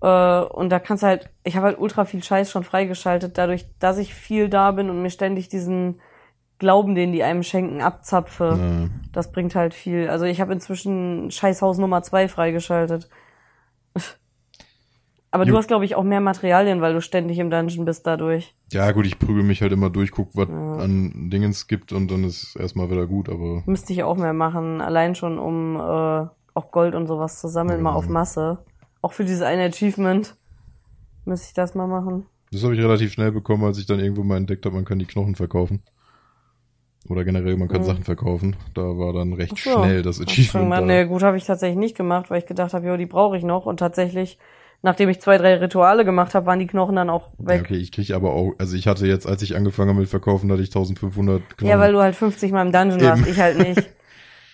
[0.00, 3.66] Äh, und da kannst du halt, ich habe halt ultra viel Scheiß schon freigeschaltet, dadurch,
[3.78, 6.00] dass ich viel da bin und mir ständig diesen
[6.58, 8.58] Glauben, den die einem schenken, abzapfe.
[8.58, 8.88] Ja.
[9.12, 10.08] Das bringt halt viel.
[10.08, 13.08] Also ich habe inzwischen Scheißhaus Nummer zwei freigeschaltet.
[15.36, 18.54] Aber du hast, glaube ich, auch mehr Materialien, weil du ständig im Dungeon bist dadurch.
[18.72, 20.76] ja gut, ich prügel mich halt immer durch, guck, was Ja.
[20.76, 24.80] an Dingens gibt und dann ist erstmal wieder gut, aber Müsste ich auch mehr machen,
[24.80, 27.96] allein schon um äh, auch Gold und sowas zu sammeln, mal Ja.
[27.96, 28.58] auf Masse.
[29.02, 30.36] Auch für dieses eine Achievement
[31.24, 32.26] müsste ich das mal machen.
[32.52, 34.98] das habe ich relativ schnell bekommen, als ich dann irgendwo mal entdeckt habe, man kann
[34.98, 35.82] die Knochen verkaufen.
[37.08, 37.86] Oder generell, man kann Mhm.
[37.86, 38.56] Sachen verkaufen.
[38.74, 39.70] Da war dann recht so.
[39.70, 40.80] schnell das Achievement gemacht?
[40.82, 40.86] da.
[40.86, 43.44] Nee, gut, habe ich tatsächlich nicht gemacht, weil ich gedacht habe, jo, die brauche ich
[43.44, 43.66] noch.
[43.66, 44.38] Und tatsächlich,
[44.86, 47.60] nachdem ich zwei, drei Rituale gemacht habe, waren die Knochen dann auch Ja, weg.
[47.62, 50.50] okay, ich krieg aber auch, also ich hatte jetzt, als ich angefangen habe mit Verkaufen,
[50.50, 51.70] hatte ich 1500 Knochen.
[51.70, 53.10] Ja, weil du halt 50 Mal im Dungeon Eben.
[53.10, 53.90] warst, ich halt nicht.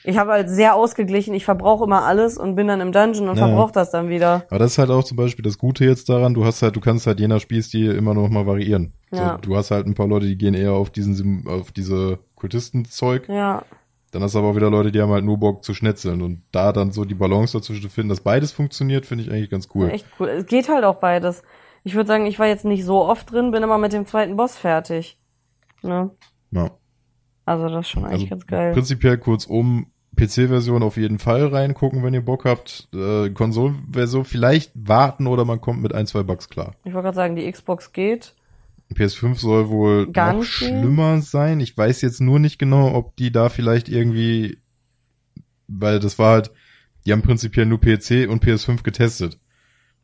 [0.05, 3.37] Ich habe halt sehr ausgeglichen, ich verbrauche immer alles und bin dann im Dungeon und
[3.37, 3.47] Ja.
[3.47, 4.47] verbrauche das dann wieder.
[4.49, 6.81] Aber das ist halt auch zum Beispiel das Gute jetzt daran, du hast halt, du
[6.81, 8.95] kannst halt je nach Spielstil immer noch mal variieren.
[9.13, 9.37] Ja.
[9.37, 13.29] So, du hast halt ein paar Leute, die gehen eher auf diesen, auf diese Kultistenzeug.
[13.29, 13.63] Ja,
[14.13, 16.23] Dann hast du aber auch wieder Leute, die haben halt nur Bock zu schnetzeln.
[16.23, 19.51] Und da dann so die Balance dazwischen zu finden, dass beides funktioniert, finde ich eigentlich
[19.51, 19.89] ganz cool.
[19.91, 20.29] echt cool.
[20.29, 21.43] Es geht halt auch beides.
[21.83, 24.37] Ich würde sagen, ich war jetzt nicht so oft drin, bin aber mit dem zweiten
[24.37, 25.19] Boss fertig.
[25.83, 26.11] Ne?
[26.53, 26.71] Ja.
[27.45, 28.73] Also das ist schon eigentlich Also ganz geil.
[28.73, 32.89] prinzipiell kurzum, PC-Version auf jeden Fall reingucken, wenn ihr Bock habt.
[32.95, 36.75] Äh, Konsolenversion vielleicht warten oder man kommt mit ein, zwei Bugs klar.
[36.85, 38.35] Ich wollte gerade sagen, die Xbox geht.
[38.95, 40.81] PS5 soll wohl Gar noch nicht gehen?
[40.81, 41.61] schlimmer sein.
[41.61, 44.59] Ich weiß jetzt nur nicht genau, ob die da vielleicht irgendwie,
[45.69, 46.51] weil das war halt,
[47.07, 49.39] die haben prinzipiell nur PC und PS5 getestet.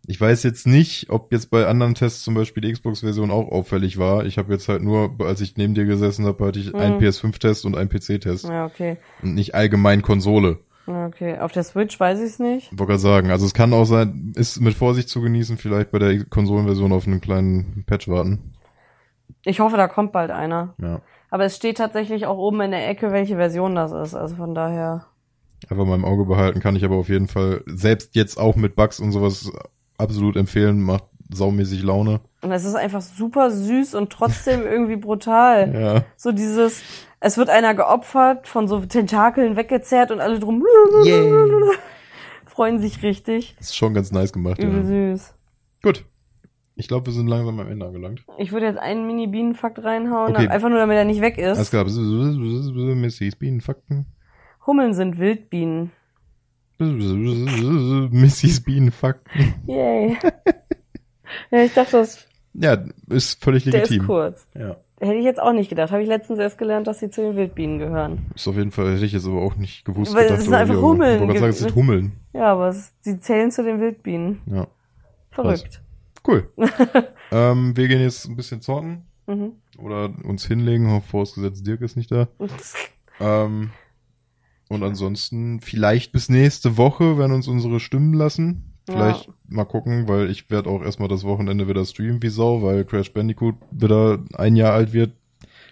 [0.06, 3.98] Ich weiß jetzt nicht, ob jetzt bei anderen Tests zum Beispiel die Xbox-Version auch auffällig
[3.98, 4.24] war.
[4.24, 7.00] Ich habe jetzt halt nur, als ich neben dir gesessen habe, hatte ich einen Mhm.
[7.02, 8.96] PS5-Test und einen PC-Test Ja, okay.
[9.22, 10.60] und nicht allgemein Konsole.
[10.86, 11.36] Okay.
[11.38, 12.70] Auf der Switch weiß ich es nicht.
[12.70, 15.98] Wollte gerade sagen, also es kann auch sein, ist mit Vorsicht zu genießen, vielleicht bei
[15.98, 18.54] der Konsolenversion auf einen kleinen Patch warten.
[19.44, 20.74] Ich hoffe, da kommt bald einer.
[20.80, 21.00] Ja.
[21.30, 24.14] Aber es steht tatsächlich auch oben in der Ecke, welche Version das ist.
[24.14, 25.06] Also von daher.
[25.68, 28.76] Einfach mal im Auge behalten kann ich aber auf jeden Fall, selbst jetzt auch mit
[28.76, 29.50] Bugs und sowas,
[29.98, 32.20] absolut empfehlen, macht saumäßig Laune.
[32.42, 35.74] Und es ist einfach super süß und trotzdem irgendwie brutal.
[35.74, 36.04] Ja.
[36.16, 36.82] So dieses,
[37.20, 40.64] es wird einer geopfert, von so Tentakeln weggezerrt und alle drum.
[42.46, 43.54] freuen sich richtig.
[43.58, 45.14] Das ist schon ganz nice gemacht, Übel ja.
[45.16, 45.34] süß.
[45.82, 46.04] Gut.
[46.80, 48.24] Ich glaube, wir sind langsam am Ende angelangt.
[48.38, 50.46] Ich würde jetzt einen Mini-Bienenfakt reinhauen, Okay.
[50.46, 51.70] einfach nur damit er nicht weg Alles ist.
[51.70, 51.84] klar.
[51.84, 54.06] Missys Bienenfakten.
[54.64, 55.90] Hummeln sind Wildbienen.
[56.78, 59.54] Missys Bienenfakten.
[59.66, 60.16] Yay.
[61.50, 64.06] ja, ich dachte, das, Ja, ist völlig der ist legitim.
[64.06, 64.46] kurz.
[64.54, 64.76] Ja.
[65.00, 65.90] Hätte ich jetzt auch nicht gedacht.
[65.90, 68.26] Habe ich letztens erst gelernt, dass sie zu den Wildbienen gehören.
[68.36, 70.14] Ist auf jeden Fall, hätte ich jetzt aber auch nicht gewusst.
[70.14, 70.80] Weil es gedacht, sind oder einfach.
[70.80, 71.14] Hummeln.
[71.22, 72.12] Ich wollte sagen, es sind Hummeln.
[72.32, 74.40] Ja, aber es, sie zählen zu den Wildbienen.
[74.46, 74.68] Ja.
[75.30, 75.82] Verrückt.
[76.28, 76.52] Cool.
[77.32, 79.52] ähm, wir gehen jetzt ein bisschen zocken Mhm.
[79.78, 82.28] oder uns hinlegen, vorausgesetzt Dirk ist nicht da.
[83.20, 83.70] Ähm,
[84.68, 88.74] und ansonsten vielleicht bis nächste Woche, wenn uns unsere Stimmen lassen.
[88.86, 89.32] Vielleicht Ja.
[89.48, 93.12] mal gucken, weil ich werde auch erstmal das Wochenende wieder streamen wie Sau, weil Crash
[93.12, 95.14] Bandicoot wieder ein Jahr alt wird.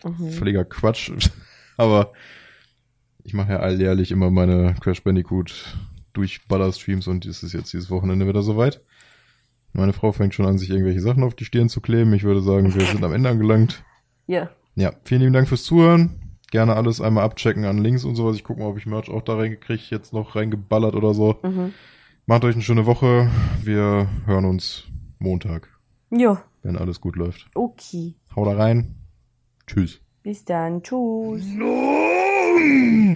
[0.05, 0.31] Mhm.
[0.33, 1.13] Völliger Quatsch.
[1.77, 2.13] Aber
[3.23, 5.77] ich mache ja alljährlich immer meine Crash Bandicoot
[6.15, 8.81] Durchballer-Streams und es ist jetzt dieses Wochenende wieder soweit.
[9.77, 12.15] Meine Frau fängt schon an, sich irgendwelche Sachen auf die Stirn zu kleben.
[12.15, 13.83] Ich würde sagen, wir sind am Ende angelangt.
[14.29, 14.51] Ja.
[14.75, 16.39] Ja, vielen lieben Dank fürs Zuhören.
[16.51, 18.35] Gerne alles einmal abchecken an Links und sowas.
[18.35, 21.37] Ich gucke mal, ob ich Merch auch da reingekriege, jetzt noch reingeballert oder so.
[21.45, 21.73] Mhm.
[22.27, 23.31] Macht euch eine schöne Woche.
[23.63, 24.83] Wir hören uns
[25.21, 25.69] Montag,
[26.11, 26.39] Jo.
[26.65, 27.47] wenn alles gut läuft.
[27.55, 28.17] Okay.
[28.35, 28.97] Hau da rein.
[29.69, 30.01] Tschüss.
[30.25, 30.83] Bis dann.
[30.83, 31.45] Tschüss.
[31.55, 33.15] No!